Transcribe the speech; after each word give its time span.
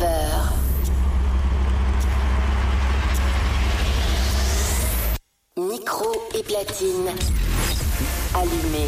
19h. 0.00 0.52
Micro 5.58 6.10
et 6.38 6.42
platine. 6.42 7.10
Allumé. 8.34 8.86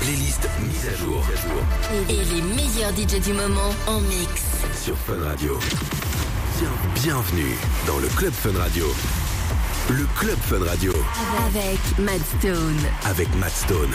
Playlist 0.00 0.48
mise 0.60 0.86
à 0.92 0.96
jour 0.96 1.22
Et 2.08 2.16
les 2.24 2.42
meilleurs 2.42 2.90
DJ 2.96 3.22
du 3.22 3.32
moment 3.32 3.70
en 3.86 4.00
mix. 4.00 4.42
sur 4.82 4.96
Fun 5.06 5.22
Radio. 5.22 5.58
Bien- 6.58 7.02
bienvenue 7.02 7.56
dans 7.86 7.98
le 7.98 8.08
Club 8.08 8.32
Fun 8.32 8.58
Radio. 8.58 8.86
Le 9.90 10.06
Club 10.18 10.38
Fun 10.48 10.64
Radio 10.66 10.92
Avec 11.46 11.78
Mad 11.98 12.20
Stone. 12.38 12.78
avec 13.04 13.28
Matt 13.36 13.52
Stone. 13.54 13.90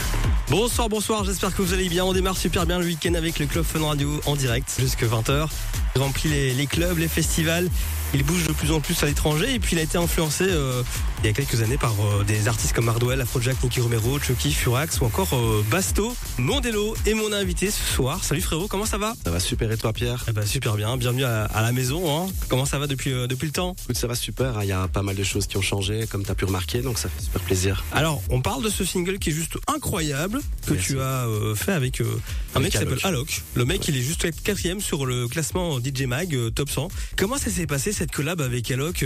Bonsoir, 0.49 0.89
bonsoir, 0.89 1.23
j'espère 1.25 1.55
que 1.55 1.61
vous 1.61 1.73
allez 1.73 1.89
bien. 1.89 2.05
On 2.05 2.13
démarre 2.13 2.37
super 2.37 2.65
bien 2.65 2.79
le 2.79 2.85
week-end 2.85 3.13
avec 3.15 3.39
le 3.39 3.45
Club 3.47 3.65
Fun 3.65 3.83
Radio 3.85 4.09
en 4.25 4.35
direct 4.35 4.73
jusque 4.79 5.03
20h. 5.03 5.47
Il 5.95 6.01
remplit 6.01 6.53
les, 6.53 6.67
clubs, 6.67 6.97
les 6.97 7.07
festivals. 7.07 7.69
Il 8.13 8.23
bouge 8.23 8.45
de 8.45 8.51
plus 8.51 8.71
en 8.71 8.81
plus 8.81 9.01
à 9.03 9.05
l'étranger 9.05 9.53
et 9.53 9.59
puis 9.59 9.77
il 9.77 9.79
a 9.79 9.81
été 9.81 9.97
influencé 9.97 10.43
euh, 10.43 10.83
il 11.25 11.29
y 11.29 11.31
a 11.31 11.33
quelques 11.33 11.63
années 11.63 11.79
par 11.79 11.95
euh, 11.99 12.23
des 12.23 12.47
artistes 12.47 12.73
comme 12.73 12.87
Hardwell, 12.87 13.19
Afrojack, 13.19 13.63
Nicky 13.63 13.81
Romero, 13.81 14.19
Chucky, 14.19 14.53
Furax 14.53 15.01
ou 15.01 15.05
encore 15.05 15.33
euh, 15.33 15.65
Basto, 15.71 16.15
Mondello 16.37 16.95
et 17.07 17.15
mon 17.15 17.33
invité 17.33 17.71
ce 17.71 17.81
soir. 17.81 18.23
Salut 18.23 18.41
frérot, 18.41 18.67
comment 18.67 18.85
ça 18.85 18.99
va? 18.99 19.15
Ça 19.23 19.31
va 19.31 19.39
super 19.39 19.71
et 19.71 19.77
toi 19.77 19.91
Pierre? 19.91 20.23
Eh 20.27 20.33
ben, 20.33 20.45
Super 20.45 20.75
bien, 20.75 20.95
bienvenue 20.97 21.23
à, 21.23 21.45
à 21.45 21.63
la 21.63 21.71
maison. 21.71 22.03
Hein. 22.15 22.27
Comment 22.47 22.65
ça 22.65 22.77
va 22.77 22.85
depuis, 22.85 23.11
euh, 23.11 23.25
depuis 23.25 23.47
le 23.47 23.53
temps? 23.53 23.75
Écoute 23.85 23.97
ça 23.97 24.05
va 24.05 24.13
super, 24.13 24.59
hein. 24.59 24.59
il 24.61 24.67
y 24.67 24.71
a 24.71 24.87
pas 24.87 25.01
mal 25.01 25.15
de 25.15 25.23
choses 25.23 25.47
qui 25.47 25.57
ont 25.57 25.63
changé 25.63 26.05
comme 26.05 26.23
tu 26.23 26.29
as 26.29 26.35
pu 26.35 26.45
remarquer 26.45 26.83
donc 26.83 26.99
ça 26.99 27.09
fait 27.09 27.23
super 27.23 27.41
plaisir. 27.41 27.83
Alors, 27.91 28.21
on 28.29 28.41
parle 28.41 28.63
de 28.63 28.69
ce 28.69 28.85
single 28.85 29.17
qui 29.17 29.31
est 29.31 29.33
juste 29.33 29.57
incroyable 29.65 30.41
que 30.67 30.73
Merci. 30.73 30.89
tu 30.89 30.99
as 30.99 31.25
euh, 31.25 31.55
fait 31.55 31.71
avec 31.71 32.01
euh, 32.01 32.21
un 32.53 32.57
Avec 32.59 32.65
mec 32.65 32.71
qui 32.73 32.77
s'appelle 32.77 32.99
Alok. 33.03 33.41
Le 33.55 33.65
mec, 33.65 33.87
il 33.87 33.97
est 33.97 34.01
juste 34.01 34.27
quatrième 34.43 34.79
sur 34.79 35.07
le 35.07 35.27
classement 35.27 35.79
DJ 35.79 36.03
Mag 36.03 36.37
Top 36.53 36.69
100. 36.69 36.89
Comment 37.17 37.37
ça 37.39 37.49
s'est 37.49 37.65
passé 37.65 37.93
cette 37.93 38.11
collab 38.11 38.41
avec 38.41 38.69
Alok 38.69 39.03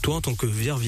Toi, 0.00 0.14
en 0.14 0.20
tant 0.22 0.34
que 0.34 0.46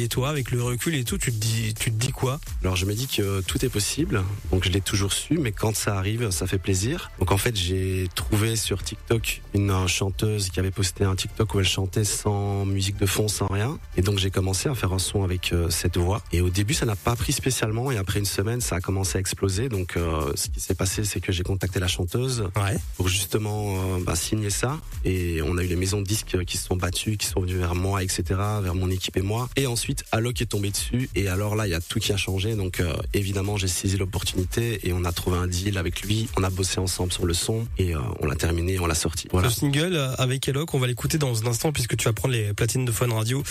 toi 0.09 0.31
avec 0.31 0.51
le 0.51 0.62
recul 0.63 0.95
et 0.95 1.05
tout, 1.05 1.19
tu 1.19 1.31
te 1.33 1.37
dis, 1.37 1.75
tu 1.75 1.91
te 1.91 1.97
dis 1.97 2.13
quoi? 2.13 2.41
Alors 2.63 2.77
je 2.77 2.87
me 2.87 2.95
dis 2.95 3.07
que 3.07 3.41
tout 3.43 3.65
est 3.65 3.69
possible, 3.69 4.23
donc 4.51 4.65
je 4.65 4.71
l'ai 4.71 4.81
toujours 4.81 5.13
su 5.13 5.39
mais 5.39 5.53
quand 5.53 5.75
ça 5.77 5.97
arrive 5.99 6.31
ça 6.31 6.47
fait 6.47 6.59
plaisir. 6.59 7.11
Donc 7.19 7.33
en 7.33 7.37
fait 7.39 7.57
j'ai 7.57 8.09
trouvé 8.15 8.57
sur 8.57 8.83
TikTok 8.83 9.43
une 9.55 9.87
chanteuse 9.89 10.49
qui 10.51 10.61
avait 10.61 10.71
posté 10.71 11.05
un 11.05 11.15
TikTok 11.17 11.55
où 11.55 11.61
elle 11.61 11.67
chantait 11.67 12.05
sans 12.05 12.65
musique 12.65 12.97
de 12.97 13.07
fond, 13.07 13.29
sans 13.29 13.47
rien. 13.47 13.79
Et 13.97 14.03
donc 14.03 14.19
j'ai 14.19 14.31
commencé 14.31 14.69
à 14.69 14.75
faire 14.75 14.93
un 14.93 14.99
son 14.99 15.25
avec 15.25 15.53
euh, 15.53 15.71
cette 15.71 15.97
voix. 15.97 16.23
Et 16.33 16.41
au 16.41 16.51
début 16.51 16.75
ça 16.75 16.87
n'a 16.87 16.97
pas 16.97 17.17
pris 17.17 17.33
spécialement 17.33 17.91
et 17.91 17.97
après 17.97 18.19
une 18.19 18.25
semaine 18.27 18.61
ça 18.61 18.77
a 18.77 18.81
commencé 18.81 19.19
à 19.19 19.21
exploser. 19.21 19.69
Donc 19.69 19.97
euh, 19.97 20.33
ce 20.35 20.49
qui 20.49 20.61
s'est 20.61 20.75
passé 20.75 21.05
c'est 21.05 21.21
que 21.21 21.33
j'ai 21.33 21.43
contacté 21.43 21.81
la 21.81 21.89
chanteuse 21.89 22.45
Ouais. 22.57 22.77
pour 22.97 23.09
justement 23.09 23.77
euh, 23.97 23.99
bah, 24.05 24.15
signer 24.17 24.51
ça. 24.51 24.79
Et 25.05 25.41
on 25.43 25.57
a 25.59 25.65
eu 25.65 25.67
les 25.67 25.77
maisons 25.77 26.01
de 26.01 26.07
disques 26.07 26.45
qui 26.45 26.57
se 26.57 26.67
sont 26.67 26.77
battues, 26.77 27.17
qui 27.17 27.27
sont 27.27 27.41
venues 27.41 27.57
vers 27.59 27.75
moi, 27.75 28.03
etc., 28.03 28.23
vers 28.63 28.75
mon 28.75 28.91
équipe 28.91 29.17
et 29.17 29.23
moi. 29.23 29.49
Et 29.57 29.67
ensuite, 29.67 30.05
Alok 30.13 30.41
est 30.41 30.52
dessus. 30.61 31.09
Et 31.15 31.29
alors 31.29 31.57
là, 31.57 31.67
il 31.67 31.71
y 31.71 31.75
a 31.75 31.81
tout 31.81 31.99
qui 31.99 32.13
a 32.13 32.17
changé. 32.17 32.55
Donc 32.55 32.81
euh, 32.81 32.95
évidemment, 33.15 33.57
j'ai 33.57 33.69
saisi 33.69 33.97
l'opportunité 33.97 34.87
et 34.87 34.93
on 34.93 35.05
a 35.05 35.13
trouvé 35.13 35.39
un 35.39 35.47
deal 35.47 35.79
avec 35.79 36.03
lui. 36.03 36.29
On 36.37 36.43
a 36.43 36.51
bossé 36.51 36.79
ensemble 36.79 37.13
sur 37.13 37.27
le 37.27 37.35
son 37.35 37.67
et 37.79 37.95
euh, 37.95 38.01
on 38.21 38.27
l'a 38.27 38.37
terminé, 38.37 38.79
on 38.79 38.87
l'a 38.87 38.95
sorti. 38.95 39.29
Voilà. 39.31 39.51
Ce 39.51 39.61
single 39.61 39.95
euh, 39.95 40.15
avec 40.17 40.49
Alok, 40.49 40.75
on 40.75 40.79
va 40.79 40.87
l'écouter 40.87 41.19
dans 41.19 41.43
un 41.43 41.47
instant 41.47 41.73
puisque 41.73 41.97
tu 41.97 42.05
vas 42.05 42.13
prendre 42.13 42.35
les 42.35 42.53
platines 42.53 42.85
de 42.85 42.93
Fun 42.93 43.13
Radio 43.13 43.43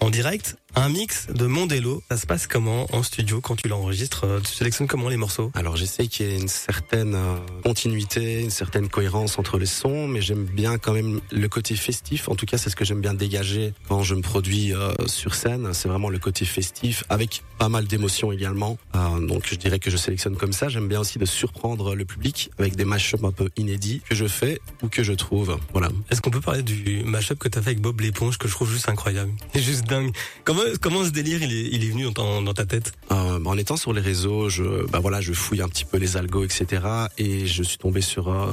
en 0.00 0.10
direct. 0.10 0.56
Un 0.74 0.88
mix 0.88 1.26
de 1.28 1.46
Mondello. 1.46 2.02
Ça 2.10 2.16
se 2.16 2.26
passe 2.26 2.46
comment 2.46 2.86
en 2.94 3.02
studio 3.02 3.42
quand 3.42 3.56
tu 3.56 3.68
l'enregistres 3.68 4.24
Euh, 4.24 4.40
Tu 4.40 4.54
sélectionnes 4.54 4.88
comment 4.88 5.10
les 5.10 5.18
morceaux? 5.18 5.50
Alors 5.54 5.76
j'essaie 5.76 6.06
qu'il 6.06 6.26
y 6.26 6.30
ait 6.30 6.38
une 6.38 6.48
certaine 6.48 7.14
euh, 7.14 7.36
continuité, 7.62 8.40
une 8.40 8.50
certaine 8.50 8.88
cohérence 8.88 9.38
entre 9.38 9.58
les 9.58 9.66
sons, 9.66 10.08
mais 10.08 10.22
j'aime 10.22 10.44
bien 10.44 10.78
quand 10.78 10.94
même 10.94 11.20
le 11.30 11.48
côté 11.48 11.74
festif. 11.76 12.30
En 12.30 12.36
tout 12.36 12.46
cas, 12.46 12.56
c'est 12.56 12.70
ce 12.70 12.76
que 12.76 12.86
j'aime 12.86 13.02
bien 13.02 13.12
dégager 13.12 13.74
quand 13.88 14.02
je 14.02 14.14
me 14.14 14.22
produis 14.22 14.72
euh, 14.72 14.92
sur 15.06 15.34
scène. 15.34 15.74
C'est 15.74 15.88
vraiment 15.88 16.08
le 16.08 16.18
côté 16.18 16.46
festif, 16.46 17.04
avec 17.10 17.42
pas 17.58 17.68
mal 17.68 17.84
d'émotions 17.86 18.32
également. 18.32 18.78
Euh, 18.96 19.26
donc 19.26 19.46
je 19.46 19.56
dirais 19.56 19.78
que 19.78 19.90
je 19.90 19.98
sélectionne 19.98 20.36
comme 20.36 20.54
ça. 20.54 20.70
J'aime 20.70 20.88
bien 20.88 21.00
aussi 21.00 21.18
de 21.18 21.26
surprendre 21.26 21.94
le 21.94 22.06
public 22.06 22.50
avec 22.58 22.76
des 22.76 22.86
mashups 22.86 23.22
un 23.22 23.30
peu 23.32 23.50
inédits 23.58 24.00
que 24.08 24.14
je 24.14 24.26
fais 24.26 24.58
ou 24.82 24.88
que 24.88 25.02
je 25.02 25.12
trouve. 25.12 25.58
Voilà. 25.72 25.90
Est-ce 26.10 26.22
qu'on 26.22 26.30
peut 26.30 26.40
parler 26.40 26.62
du 26.62 27.04
mashup 27.04 27.38
que 27.38 27.48
t'as 27.48 27.60
fait 27.60 27.70
avec 27.70 27.80
Bob 27.82 28.00
l'éponge 28.00 28.38
que 28.38 28.48
je 28.48 28.54
trouve 28.54 28.70
juste 28.72 28.88
incroyable? 28.88 29.32
C'est 29.52 29.60
juste 29.72 29.84
dingue. 29.84 30.12
Comment, 30.44 30.61
comment 30.80 31.04
ce 31.04 31.10
délire 31.10 31.42
il 31.42 31.52
est, 31.52 31.68
il 31.72 31.84
est 31.84 31.88
venu 31.90 32.04
dans, 32.04 32.12
ta- 32.12 32.42
dans 32.42 32.54
ta 32.54 32.64
tête? 32.66 32.92
Euh, 33.10 33.38
en 33.44 33.56
étant 33.58 33.76
sur 33.76 33.92
les 33.92 34.00
réseaux, 34.00 34.48
je, 34.48 34.86
bah 34.90 34.98
voilà, 35.00 35.20
je 35.20 35.32
fouille 35.32 35.60
un 35.62 35.68
petit 35.68 35.84
peu 35.84 35.98
les 35.98 36.16
algos, 36.16 36.44
etc. 36.44 36.82
Et 37.18 37.46
je 37.46 37.62
suis 37.62 37.78
tombé 37.78 38.00
sur 38.00 38.28
euh, 38.28 38.46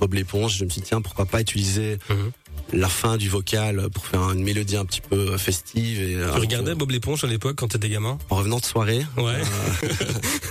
Bob 0.00 0.14
l'éponge. 0.14 0.56
Je 0.58 0.64
me 0.64 0.70
suis 0.70 0.80
dit 0.80 0.88
tiens, 0.88 1.00
pourquoi 1.00 1.26
pas 1.26 1.40
utiliser 1.40 1.98
Mhm. 2.10 2.32
La 2.72 2.88
fin 2.88 3.16
du 3.18 3.28
vocal 3.28 3.88
pour 3.92 4.06
faire 4.06 4.30
une 4.30 4.42
mélodie 4.42 4.76
un 4.76 4.84
petit 4.86 5.02
peu 5.02 5.36
festive. 5.36 6.00
Et, 6.00 6.14
Tu 6.16 6.40
regardais 6.40 6.74
Bob 6.74 6.90
l'éponge 6.90 7.22
à 7.24 7.26
l'époque 7.26 7.56
quand 7.56 7.68
t'étais 7.68 7.90
gamin? 7.90 8.18
En 8.30 8.36
revenant 8.36 8.58
de 8.58 8.64
soirée, 8.64 9.04
Ouais. 9.18 9.34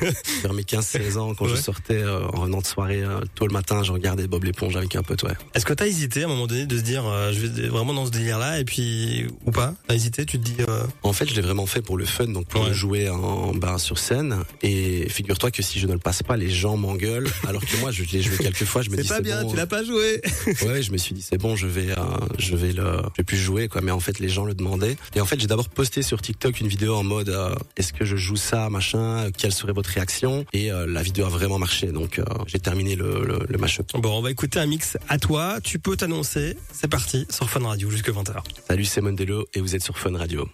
euh, 0.03 0.11
vers 0.43 0.53
mes 0.53 0.61
15-16 0.63 1.17
ans, 1.17 1.33
quand 1.33 1.47
je 1.47 1.55
sortais 1.55 1.95
euh, 1.97 2.25
en 2.33 2.41
revenant 2.41 2.59
de 2.59 2.65
soirée 2.65 3.01
euh, 3.03 3.21
tôt 3.35 3.47
le 3.47 3.53
matin, 3.53 3.83
je 3.83 3.91
regardais 3.91 4.27
Bob 4.27 4.43
l'éponge 4.43 4.75
avec 4.75 4.95
un 4.95 5.01
pote, 5.03 5.23
ouais. 5.23 5.33
Est-ce 5.55 5.65
que 5.65 5.73
t'as 5.73 5.87
hésité 5.87 6.21
à 6.23 6.25
un 6.25 6.29
moment 6.29 6.47
donné 6.47 6.65
de 6.65 6.77
se 6.77 6.81
dire 6.83 7.05
euh, 7.07 7.31
je 7.33 7.39
vais 7.39 7.67
vraiment 7.67 7.93
dans 7.93 8.05
ce 8.05 8.11
délire 8.11 8.37
là 8.37 8.59
et 8.59 8.65
puis 8.65 9.25
ou 9.45 9.51
pas? 9.51 9.73
T'as 9.87 9.95
hésité 9.95 10.25
Tu 10.25 10.39
te 10.39 10.43
dis 10.43 10.55
euh, 10.67 10.83
En 11.03 11.13
fait, 11.13 11.27
je 11.29 11.35
l'ai 11.35 11.41
vraiment 11.41 11.65
fait 11.65 11.81
pour 11.81 11.97
le 11.97 12.05
fun, 12.05 12.27
donc 12.27 12.45
pour 12.47 12.61
Ouais. 12.61 12.73
jouer 12.73 13.09
en, 13.09 13.53
ben, 13.55 13.77
sur 13.79 13.97
scène. 13.97 14.37
Et 14.61 15.09
figure-toi 15.09 15.49
que 15.49 15.63
si 15.63 15.79
je 15.79 15.87
ne 15.87 15.93
le 15.93 15.99
passe 15.99 16.21
pas, 16.21 16.37
les 16.37 16.49
gens 16.51 16.77
m'engueulent. 16.77 17.29
alors 17.47 17.61
que 17.65 17.75
moi, 17.77 17.91
je 17.91 18.03
l'ai 18.03 18.21
joué 18.21 18.37
quelques 18.39 18.65
fois, 18.65 18.81
je 18.83 18.89
me 18.91 18.97
dis 18.97 19.07
c'est 19.07 19.21
bon. 19.23 19.65
pas 19.67 19.83
joué. 19.83 20.21
Ouais, 20.63 20.83
je 20.83 20.91
me 20.91 20.97
suis 20.97 21.15
dit 21.15 21.21
c'est 21.21 21.37
bon, 21.39 21.55
je 21.55 21.65
vais, 21.67 21.90
euh, 21.97 22.03
je 22.37 22.55
vais 22.55 22.73
le, 22.73 22.83
je 22.83 23.17
vais 23.17 23.23
plus 23.23 23.37
jouer 23.37 23.67
quoi. 23.67 23.81
Mais 23.81 23.91
en 23.91 23.99
fait, 23.99 24.19
les 24.19 24.29
gens 24.29 24.45
le 24.45 24.53
demandaient. 24.53 24.97
Et 25.15 25.21
en 25.21 25.25
fait, 25.25 25.39
j'ai 25.39 25.47
d'abord 25.47 25.69
posté 25.69 26.01
sur 26.01 26.21
TikTok 26.21 26.59
une 26.59 26.67
vidéo 26.67 26.95
en 26.95 27.03
mode 27.03 27.29
euh, 27.29 27.55
est-ce 27.77 27.93
que 27.93 28.05
je 28.05 28.15
joue 28.15 28.35
ça, 28.35 28.69
machin, 28.69 29.29
quelle 29.37 29.51
serait 29.51 29.73
votre 29.73 29.89
réaction? 29.89 30.45
Et 30.53 30.71
euh, 30.71 30.85
la 30.87 31.01
vidéo 31.01 31.25
a 31.25 31.29
vraiment 31.29 31.59
marché, 31.59 31.87
donc 31.87 32.19
euh, 32.19 32.23
j'ai 32.47 32.59
terminé 32.59 32.95
le, 32.95 33.23
le, 33.25 33.39
le 33.47 33.57
mashup. 33.57 33.91
Bon, 33.93 34.17
on 34.17 34.21
va 34.21 34.31
écouter 34.31 34.59
un 34.59 34.65
mix 34.65 34.97
à 35.09 35.17
toi. 35.17 35.59
Tu 35.63 35.79
peux 35.79 35.95
t'annoncer. 35.95 36.57
C'est 36.73 36.87
parti 36.89 37.25
sur 37.29 37.49
Fun 37.49 37.65
Radio 37.67 37.89
jusque 37.89 38.09
20h. 38.09 38.35
Salut, 38.67 38.85
c'est 38.85 39.01
Mondello 39.01 39.45
et 39.53 39.61
vous 39.61 39.75
êtes 39.75 39.83
sur 39.83 39.97
Fun 39.97 40.17
Radio. 40.17 40.47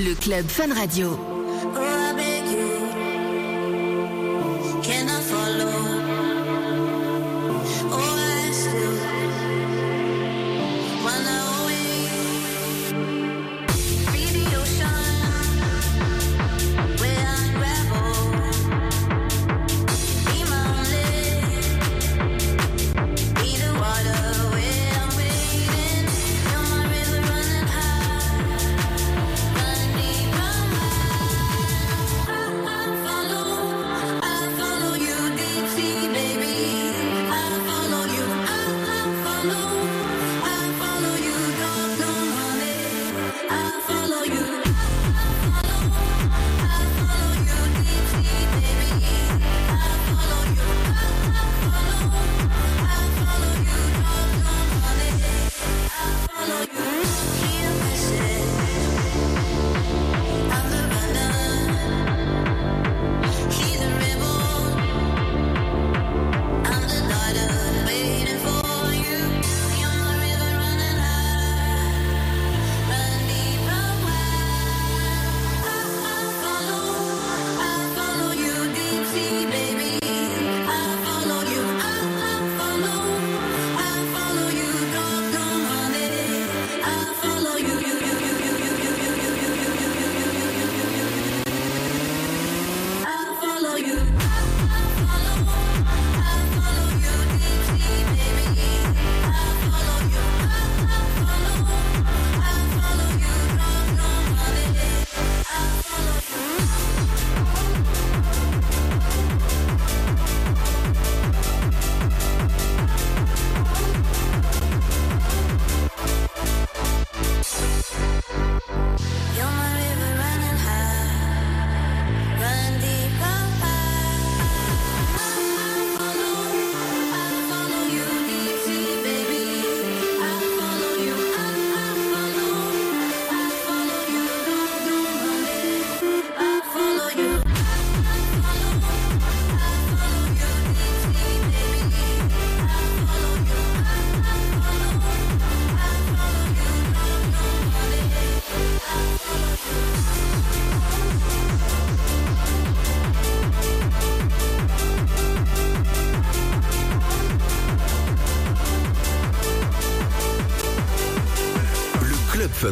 Le 0.00 0.14
club 0.14 0.46
Fun 0.48 0.72
Radio. 0.72 1.29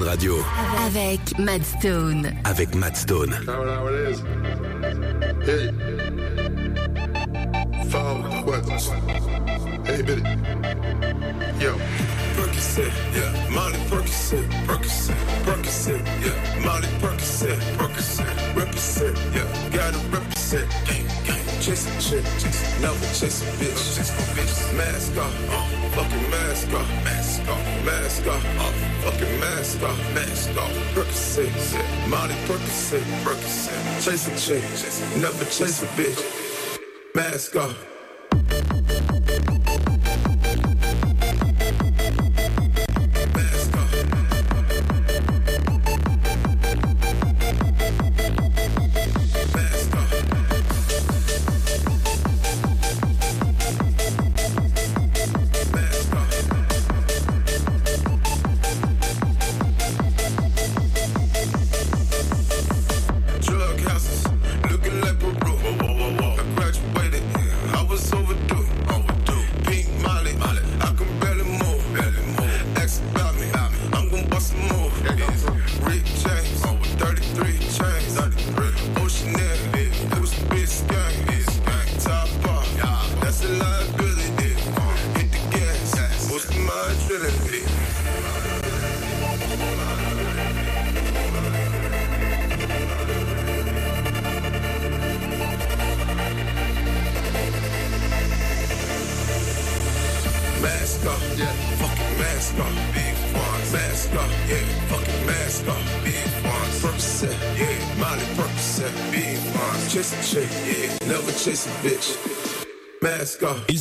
Radio 0.08 0.42
Avec 0.86 1.38
Mad 1.38 1.62
Stone. 1.62 2.32
avec 2.44 2.74
Matt 2.74 2.96
Stone. 2.96 3.30
Hey. 5.44 5.70
Five 7.90 8.44
questions. 8.46 8.88
Hey, 9.84 10.00
Billy. 10.02 10.22
Yo. 11.60 11.74
Percocet, 12.36 12.90
yeah. 13.14 13.50
Molly 13.50 13.78
Percocet, 13.90 14.48
Percocet, 14.66 15.14
Percocet, 15.44 16.00
yeah. 16.24 16.64
Molly 16.64 16.88
Percocet, 17.02 17.58
Percocet, 17.76 18.56
represent, 18.56 19.14
yeah. 19.34 19.44
Gotta 19.70 19.98
represent, 20.08 20.68
gang, 20.86 21.04
gang. 21.26 21.60
Chase 21.60 21.86
a 21.86 21.90
chick, 22.00 22.24
chase, 22.40 22.80
never 22.80 23.06
chase 23.12 23.42
a 23.42 23.46
bitch. 23.60 23.96
Chase 23.96 24.12
no 24.16 24.22
bitch. 24.34 24.57
Mask 24.76 25.16
off, 25.18 25.50
uh, 25.50 25.90
fucking 25.96 26.30
mask 26.30 26.72
off, 26.75 26.88
mask 27.04 27.48
off, 27.48 27.84
mask 27.84 28.26
off, 28.26 28.44
uh, 28.58 28.72
fucking 29.02 29.40
mask 29.40 29.82
off, 29.82 30.14
mask 30.14 30.56
off. 30.56 30.72
Percocet. 30.94 32.08
Molly 32.08 32.34
Percocet, 32.46 33.02
Percocet. 33.25 34.04
Chase 34.04 34.28
a 34.28 34.37
chick, 34.37 34.62
never 35.20 35.44
chase 35.46 35.82
a 35.82 35.87
bitch. 35.96 36.22
Mask 37.14 37.56
off. 37.56 37.98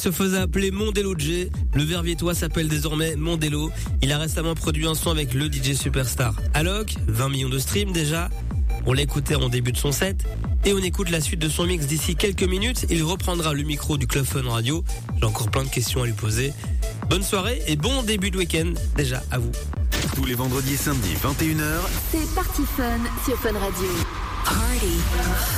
Se 0.07 0.11
faisait 0.11 0.37
appeler 0.37 0.71
Mondello 0.71 1.15
J. 1.17 1.49
Le 1.73 1.83
verviétois 1.83 2.33
s'appelle 2.33 2.69
désormais 2.69 3.17
Mondello. 3.17 3.71
Il 4.01 4.13
a 4.13 4.17
récemment 4.17 4.55
produit 4.55 4.87
un 4.87 4.95
son 4.95 5.11
avec 5.11 5.33
le 5.33 5.51
DJ 5.51 5.73
Superstar. 5.73 6.33
Alok, 6.53 6.95
20 7.07 7.27
millions 7.27 7.49
de 7.49 7.59
streams 7.59 7.91
déjà. 7.91 8.29
On 8.85 8.93
l'écoutait 8.93 9.35
en 9.35 9.49
début 9.49 9.73
de 9.73 9.77
son 9.77 9.91
set. 9.91 10.23
Et 10.63 10.71
on 10.71 10.77
écoute 10.77 11.09
la 11.09 11.19
suite 11.19 11.41
de 11.41 11.49
son 11.49 11.65
mix 11.65 11.87
d'ici 11.87 12.15
quelques 12.15 12.43
minutes. 12.43 12.85
Il 12.89 13.03
reprendra 13.03 13.53
le 13.53 13.63
micro 13.63 13.97
du 13.97 14.07
Club 14.07 14.23
Fun 14.23 14.49
Radio. 14.49 14.81
J'ai 15.19 15.25
encore 15.25 15.51
plein 15.51 15.65
de 15.65 15.69
questions 15.69 16.03
à 16.03 16.05
lui 16.05 16.13
poser. 16.13 16.53
Bonne 17.09 17.23
soirée 17.23 17.61
et 17.67 17.75
bon 17.75 18.01
début 18.03 18.31
de 18.31 18.37
week-end 18.37 18.71
déjà 18.95 19.21
à 19.29 19.39
vous. 19.39 19.51
Tous 20.15 20.23
les 20.23 20.35
vendredis 20.35 20.75
et 20.75 20.77
samedis, 20.77 21.15
21h, 21.15 21.81
C'est 22.11 22.33
Party 22.33 22.61
Fun 22.77 22.99
sur 23.25 23.37
Fun 23.39 23.59
Radio. 23.59 23.89
Party. 24.47 24.95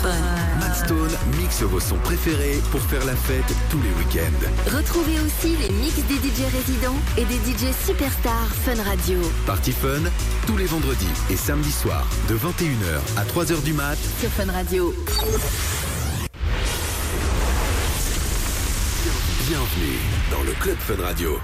Fun. 0.02 0.60
Matt 0.60 0.76
Stone 0.76 1.12
mixe 1.40 1.62
vos 1.62 1.80
sons 1.80 2.00
préférés 2.04 2.60
pour 2.72 2.82
faire 2.82 3.06
la 3.06 3.16
fête 3.16 3.54
tous 3.70 3.80
les 3.82 3.90
week-ends. 3.90 4.76
Retrouvez 4.76 5.20
aussi 5.20 5.56
les 5.58 5.70
mix 5.70 5.96
des 6.08 6.16
DJ 6.16 6.50
résidents 6.52 6.98
et 7.18 7.26
des 7.26 7.36
DJ 7.36 7.74
superstars 7.86 8.50
Fun 8.66 8.82
Radio 8.84 9.20
Party 9.46 9.72
Fun, 9.72 10.10
tous 10.48 10.58
les 10.58 10.66
vendredis 10.66 11.06
et 11.30 11.36
samedis 11.36 11.72
soirs, 11.72 12.08
de 12.30 12.36
21h 12.36 13.00
à 13.18 13.26
3h 13.26 13.62
du 13.64 13.74
mat, 13.74 13.98
sur 14.20 14.30
Fun 14.30 14.52
Radio. 14.52 14.94
bienvenue 19.50 19.98
dans 20.32 20.44
le 20.44 20.52
Club 20.54 20.78
Fun 20.78 21.04
Radio. 21.04 21.40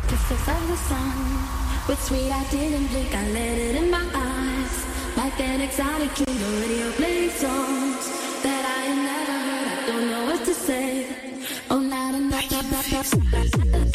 Like 5.18 5.40
an 5.40 5.62
exotic 5.62 6.14
dream, 6.14 6.38
the 6.38 6.62
radio 6.62 6.92
plays 6.92 7.34
songs 7.34 8.42
that 8.44 8.64
I 8.66 8.82
have 8.90 9.02
never 9.12 9.38
heard. 9.48 9.68
I 9.68 9.88
don't 9.88 10.10
know 10.12 10.26
what 10.26 10.46
to 10.46 10.54
say. 10.54 11.08
Oh, 11.70 11.80
not 11.80 12.16
enough. 12.16 13.95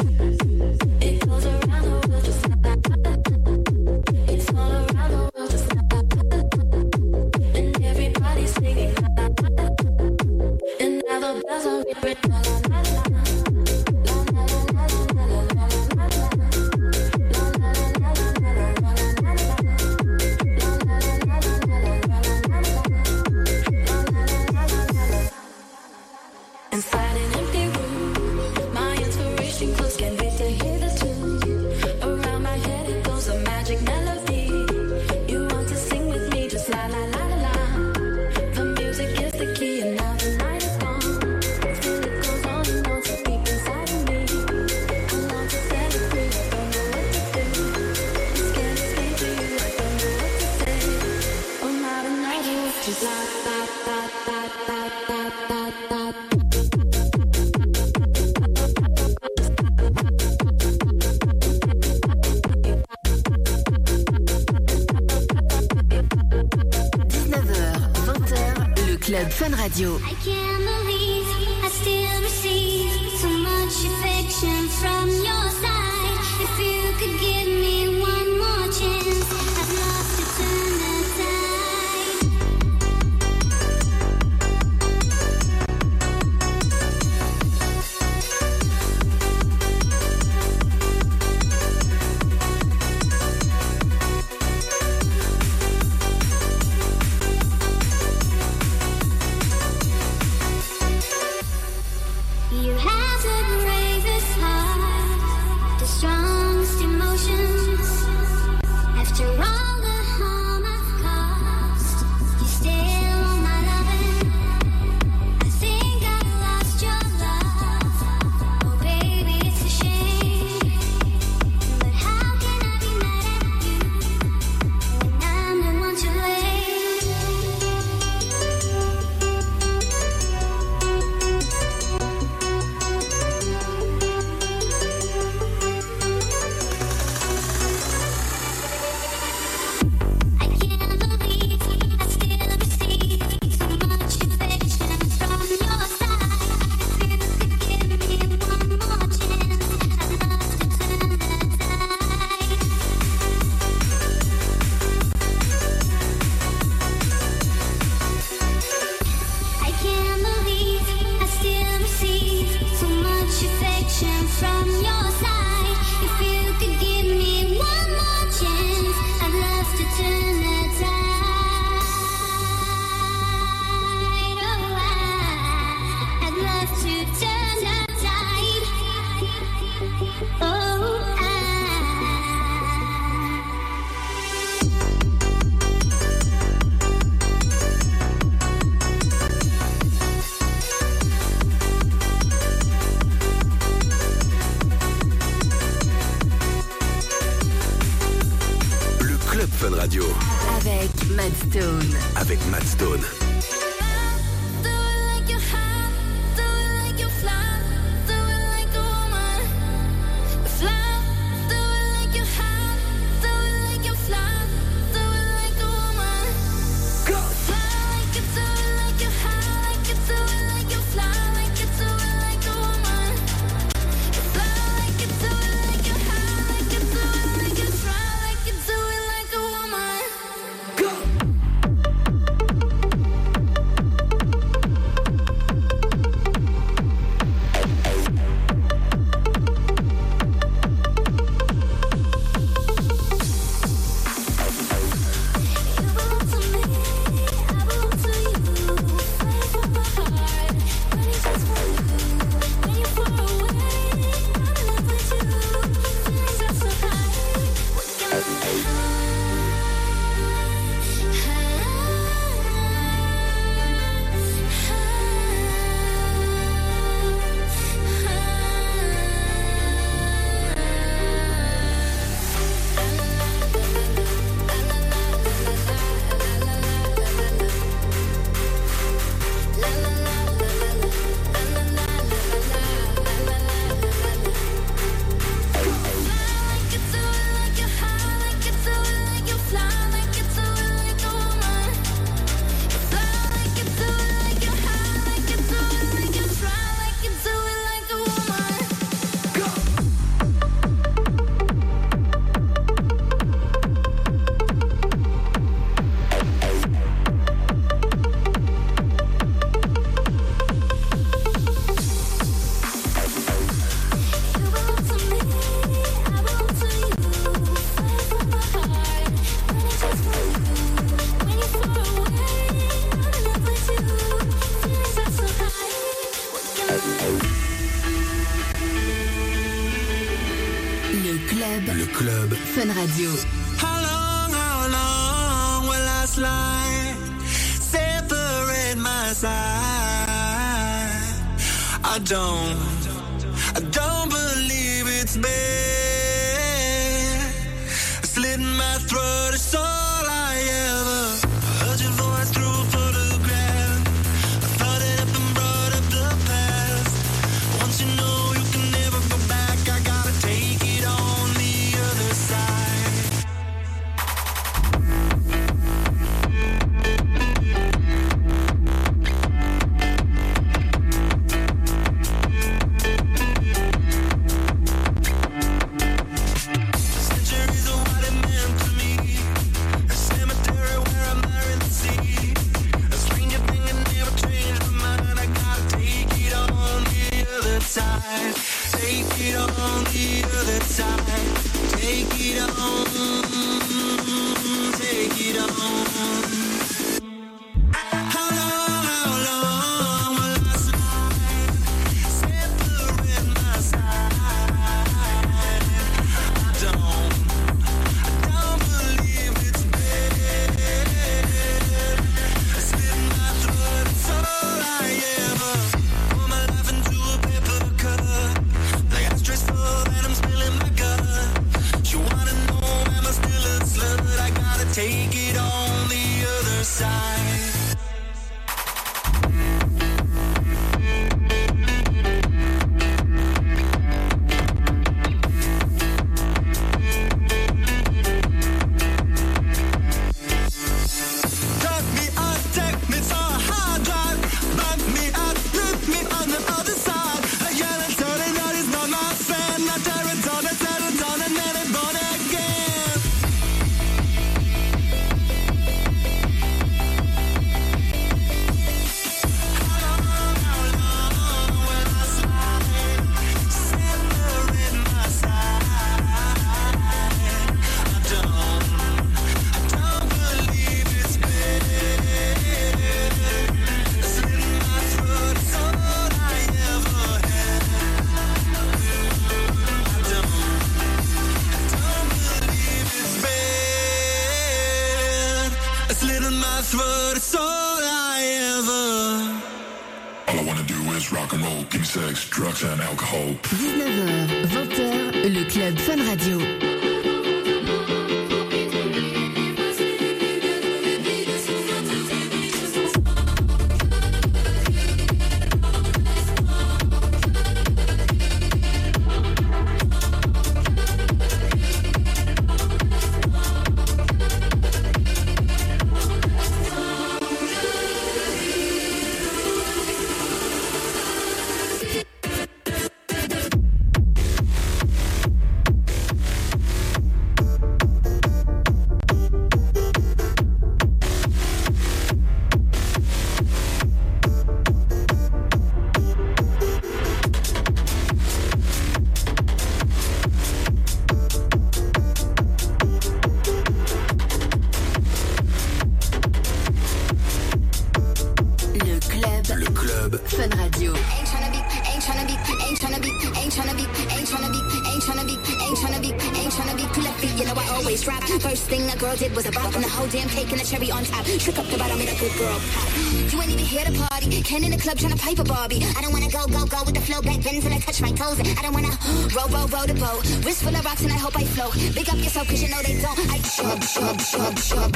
10 564.51 564.65
in 564.65 564.73
the 564.73 564.77
club 564.77 564.99
trying 564.99 565.17
to 565.17 565.23
paper 565.23 565.45
Barbie. 565.45 565.79
I 565.97 566.03
don't 566.03 566.13
wanna 566.13 566.29
go, 566.29 566.45
go, 566.49 566.67
go 566.67 566.83
with 566.83 566.95
the 566.95 567.01
flow 567.01 567.23
back 567.23 567.41
bends, 567.41 567.65
and 567.65 567.73
I 567.73 567.79
touch 567.79 568.03
my 568.03 568.11
toes. 568.11 568.35
I 568.41 568.63
don't 568.67 568.75
wanna 568.75 568.91
row, 569.31 569.47
row, 569.47 569.63
row 569.71 569.87
the 569.87 569.95
boat. 569.95 570.27
Wrist 570.43 570.65
full 570.65 570.75
of 570.75 570.85
rocks 570.85 571.03
and 571.07 571.13
I 571.13 571.19
hope 571.23 571.39
I 571.39 571.45
float. 571.45 571.73
Big 571.95 572.09
up 572.11 572.19
yourself 572.19 572.49
cause 572.49 572.61
you 572.61 572.69
know 572.69 572.83
they 572.83 572.99
don't. 572.99 573.15
I 573.31 573.39
chub, 573.47 573.79
chub, 573.79 574.19
chub, 574.19 574.55
chub. 574.59 574.91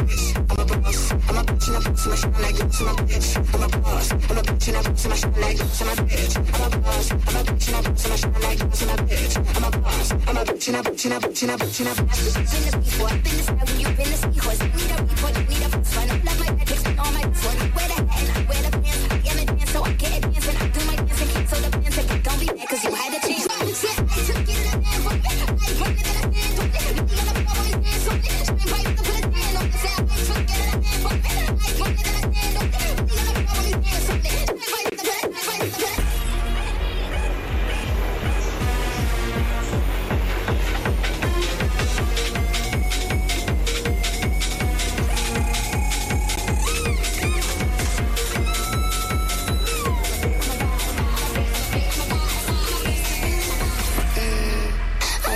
I'm 0.51 0.59
a 0.59 0.77
boss. 0.83 1.13
I'm 1.31 1.39
a 1.39 1.43
bitch 1.47 1.71
and 1.71 1.77
I'm 1.79 1.87
a 1.87 1.95
bitch 1.95 2.03
and 2.03 2.11
I 2.11 2.19
shine 2.19 2.35
like 2.43 2.57
this. 2.59 2.81
I'm 2.83 2.89
a 2.89 3.03
bitch. 3.07 3.55
I'm 3.55 3.63
a 3.63 3.69
boss. 3.79 4.11
I'm 4.11 4.19
a 4.19 4.43
bitch 4.43 4.67
and 4.67 4.77
I'm 4.77 4.85
bitch 4.91 5.05
and 5.05 5.13
I 5.13 5.19
shine 5.23 5.39
like 5.39 5.59
this. 5.63 5.81
I'm 5.81 5.89
a 5.89 6.03
bitch. 6.03 6.35
I'm 6.35 6.67
a 6.67 6.79
boss. 6.83 7.11
I'm 7.15 7.37
a 7.39 7.43
bitch 7.47 7.69
and 7.69 7.77
I'm 7.79 7.85
a 7.85 7.95
bitch 7.95 8.05
and 8.05 8.13
I 8.13 8.19
shine 8.19 8.43
like 8.43 8.59
this. 8.59 8.83
I'm 8.83 8.91
a 8.91 9.03
bitch. 9.07 9.35
I'm 9.55 9.63
a 9.63 9.79
boss. 9.79 10.11
I'm 10.11 10.37
a 10.37 10.43
bitch 10.51 10.67
and 10.67 10.77
I'm 10.77 10.83
bitch 10.83 11.05
and 11.05 11.15
I 11.15 11.19
bitch 11.23 11.43
and 11.45 11.53
I 11.53 11.59
bitch 11.63 11.79
and 11.79 11.89
I 11.89 11.95
bitch. 11.95 12.35
I'm 12.35 12.59
a 12.59 12.71
the 12.71 12.79
before. 12.79 13.07
I've 13.07 13.23
been 13.23 13.37
the 13.39 13.43
sky 13.45 13.55
when 13.55 13.79
you've 13.79 13.97
been 13.97 14.11
the 14.11 14.19
seahorse. 14.19 14.59
Give 14.59 14.75
me 14.75 14.83
the 14.83 15.03
report. 15.05 15.44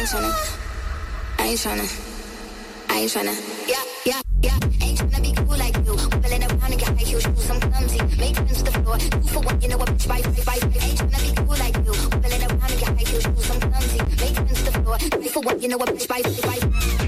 Ain't 0.08 0.24
tryna, 0.24 0.58
I 1.38 1.46
ain't 1.48 1.58
tryna, 1.58 1.86
I 2.88 2.98
ain't 3.00 3.10
tryna, 3.10 3.68
yeah, 3.68 3.82
yeah, 4.06 4.20
yeah, 4.42 4.86
ain't 4.86 4.98
tryna 4.98 5.22
be 5.22 5.32
cool 5.34 5.58
like 5.58 5.76
you. 5.76 5.92
Wiggling 5.92 6.44
around 6.44 6.72
in 6.72 6.78
your 6.78 6.88
high 6.88 6.94
heel 6.94 7.20
shoes, 7.20 7.50
I'm 7.50 7.60
clumsy. 7.60 7.98
Make 8.16 8.36
friends 8.36 8.62
the 8.62 8.70
floor, 8.70 8.98
two 8.98 9.20
for 9.28 9.40
one, 9.40 9.60
you 9.60 9.68
know 9.68 9.76
a 9.76 9.84
bitch 9.84 10.06
five, 10.06 10.24
five, 10.24 10.44
five. 10.44 10.82
Ain't 10.82 10.98
tryna 10.98 11.28
be 11.28 11.36
cool 11.36 11.56
like 11.58 11.76
you. 11.76 11.92
Wiggling 11.92 12.42
around 12.42 12.72
in 12.72 12.78
your 12.78 12.88
high 12.88 13.04
heel 13.04 13.20
shoes, 13.20 13.50
I'm 13.50 13.60
clumsy. 13.60 13.98
Make 13.98 14.34
friends 14.34 14.64
the 14.64 14.72
floor, 14.72 14.98
two 14.98 15.28
for 15.28 15.40
one, 15.40 15.60
you 15.60 15.68
know 15.68 15.76
a 15.76 15.86
bitch 15.86 16.08
by 16.08 16.22
five, 16.22 16.60
five. 16.62 17.07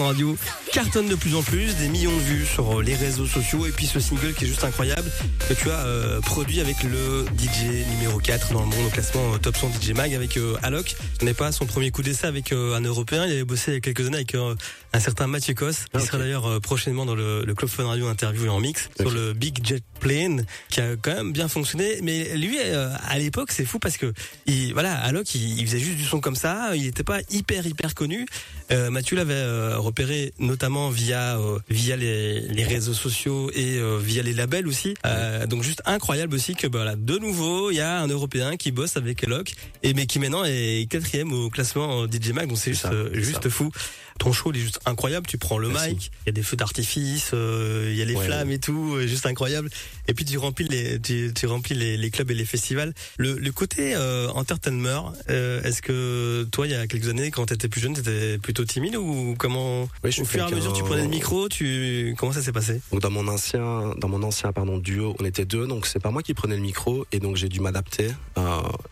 Radio 0.00 0.36
cartonne 0.72 1.08
de 1.08 1.14
plus 1.14 1.34
en 1.34 1.42
plus, 1.42 1.76
des 1.76 1.88
millions 1.88 2.16
de 2.16 2.22
vues 2.22 2.46
sur 2.46 2.80
les 2.82 2.94
réseaux 2.94 3.26
sociaux. 3.26 3.66
Et 3.66 3.70
puis 3.70 3.86
ce 3.86 4.00
single 4.00 4.32
qui 4.32 4.44
est 4.44 4.48
juste 4.48 4.64
incroyable 4.64 5.10
que 5.54 5.60
tu 5.60 5.70
as 5.70 5.84
euh, 5.86 6.20
produit 6.20 6.60
avec 6.60 6.82
le 6.82 7.24
DJ 7.36 7.86
numéro 7.90 8.18
4 8.18 8.52
dans 8.52 8.60
le 8.60 8.66
monde 8.66 8.86
au 8.86 8.90
classement 8.90 9.34
euh, 9.34 9.38
Top 9.38 9.56
100 9.56 9.72
DJ 9.82 9.90
Mag 9.90 10.14
avec 10.14 10.36
euh, 10.38 10.54
Alok. 10.62 10.94
Ce 11.20 11.24
n'est 11.24 11.34
pas 11.34 11.52
son 11.52 11.66
premier 11.66 11.90
coup 11.90 12.02
d'essai 12.02 12.26
avec 12.26 12.52
euh, 12.52 12.74
un 12.74 12.80
Européen, 12.80 13.26
il 13.26 13.32
avait 13.32 13.44
bossé 13.44 13.72
il 13.72 13.74
y 13.74 13.76
a 13.76 13.80
quelques 13.80 14.06
années 14.06 14.16
avec 14.16 14.34
euh, 14.34 14.54
un 14.94 15.00
certain 15.00 15.26
Mathieu 15.26 15.52
qui 15.54 15.64
Ah, 15.64 15.98
ok. 15.98 16.00
sera 16.06 16.18
d'ailleurs 16.18 16.46
euh, 16.46 16.60
prochainement 16.60 17.04
dans 17.04 17.14
le, 17.14 17.44
le 17.44 17.54
Club 17.54 17.70
Fun 17.70 17.84
Radio 17.86 18.06
interview 18.08 18.46
et 18.46 18.48
en 18.48 18.60
mix 18.60 18.88
sur 18.98 19.10
le 19.10 19.32
Big 19.34 19.58
Jet 19.66 19.82
Plane 20.00 20.46
qui 20.70 20.80
a 20.80 20.96
quand 21.00 21.14
même 21.14 21.32
bien 21.32 21.48
fonctionné. 21.48 21.98
Mais 22.02 22.34
lui 22.36 22.56
euh, 22.58 22.88
à 23.08 23.18
l'époque 23.18 23.50
c'est 23.52 23.64
fou 23.66 23.78
parce 23.78 23.98
que 23.98 24.12
il, 24.46 24.72
voilà 24.72 24.94
Alok 25.00 25.34
il, 25.34 25.58
il 25.60 25.66
faisait 25.66 25.80
juste 25.80 25.96
du 25.96 26.04
son 26.04 26.20
comme 26.20 26.36
ça. 26.36 26.70
Il 26.76 26.82
n'était 26.84 27.04
pas 27.04 27.18
hyper 27.30 27.66
hyper 27.66 27.94
connu. 27.94 28.26
Euh, 28.70 28.90
Mathieu 28.90 29.16
l'avait 29.16 29.34
euh, 29.34 29.76
repéré 29.78 30.32
notamment 30.38 30.88
via 30.88 31.38
euh, 31.38 31.58
via 31.68 31.96
les, 31.96 32.40
les 32.40 32.64
réseaux 32.64 32.94
sociaux 32.94 33.50
et 33.54 33.76
euh, 33.78 33.98
via 34.02 34.22
les 34.22 34.32
labels 34.32 34.66
aussi. 34.66 34.94
Euh, 35.04 35.41
donc 35.46 35.62
juste 35.62 35.82
incroyable 35.86 36.34
aussi 36.34 36.54
que 36.54 36.66
bah, 36.66 36.94
de 36.96 37.18
nouveau 37.18 37.70
il 37.70 37.76
y 37.76 37.80
a 37.80 38.00
un 38.00 38.08
Européen 38.08 38.56
qui 38.56 38.72
bosse 38.72 38.96
avec 38.96 39.24
Alok 39.24 39.52
et 39.82 39.94
mais 39.94 40.06
qui 40.06 40.18
maintenant 40.18 40.44
est 40.44 40.90
quatrième 40.90 41.32
au 41.32 41.50
classement 41.50 42.02
euh, 42.02 42.06
DJ 42.06 42.32
Mag. 42.32 42.48
Donc 42.48 42.58
c'est 42.58 42.72
juste 42.72 42.82
ça, 42.82 42.92
euh, 42.92 43.10
juste 43.14 43.48
fou 43.48 43.70
ton 44.18 44.32
show 44.32 44.50
il 44.52 44.58
est 44.58 44.60
juste 44.60 44.80
incroyable 44.86 45.26
tu 45.26 45.38
prends 45.38 45.58
le 45.58 45.68
Merci. 45.68 45.90
mic 45.90 46.10
il 46.24 46.26
y 46.26 46.30
a 46.30 46.32
des 46.32 46.42
feux 46.42 46.56
d'artifice 46.56 47.30
euh, 47.34 47.88
il 47.90 47.96
y 47.96 48.02
a 48.02 48.04
les 48.04 48.14
Ouais, 48.14 48.26
flammes 48.26 48.50
et 48.50 48.58
tout 48.58 48.94
euh, 48.96 49.06
juste 49.06 49.26
incroyable 49.26 49.70
et 50.08 50.14
puis 50.14 50.24
tu 50.24 50.36
remplis 50.38 50.68
les 50.68 51.00
tu, 51.00 51.32
tu 51.34 51.46
remplis 51.46 51.74
les, 51.74 51.96
les 51.96 52.10
clubs 52.10 52.30
et 52.30 52.34
les 52.34 52.44
festivals 52.44 52.92
le, 53.16 53.34
le 53.38 53.52
côté 53.52 53.94
euh, 53.94 54.28
entertainment 54.30 55.12
euh, 55.30 55.62
est-ce 55.62 55.80
que 55.82 56.44
toi 56.52 56.66
il 56.66 56.72
y 56.72 56.74
a 56.74 56.86
quelques 56.86 57.08
années 57.08 57.30
quand 57.30 57.46
t'étais 57.46 57.68
plus 57.68 57.80
jeune 57.80 57.94
t'étais 57.94 58.38
plutôt 58.38 58.64
timide 58.64 58.96
ou 58.96 59.34
comment 59.38 59.82
Oui, 60.04 60.10
je 60.10 60.10
suis 60.10 60.22
au 60.22 60.24
fur 60.26 60.40
et 60.40 60.52
à 60.52 60.54
mesure 60.54 60.72
tu 60.72 60.82
prenais 60.82 61.02
le 61.02 61.08
micro 61.08 61.48
tu 61.48 62.14
comment 62.18 62.32
ça 62.32 62.42
s'est 62.42 62.52
passé? 62.52 62.80
Donc 62.92 63.00
dans 63.00 63.10
mon 63.10 63.26
ancien, 63.28 63.94
dans 63.98 64.08
mon 64.08 64.22
ancien 64.22 64.52
pardon 64.52 64.78
duo, 64.78 65.16
on 65.20 65.24
était 65.24 65.44
deux, 65.44 65.66
donc 65.66 65.86
c'est 65.86 65.98
pas 66.00 66.10
moi 66.10 66.22
qui 66.22 66.34
prenais 66.34 66.56
le 66.56 66.62
micro 66.62 67.06
et 67.12 67.18
donc 67.20 67.36
j'ai 67.36 67.48
dû 67.48 67.60
m'adapter 67.60 68.08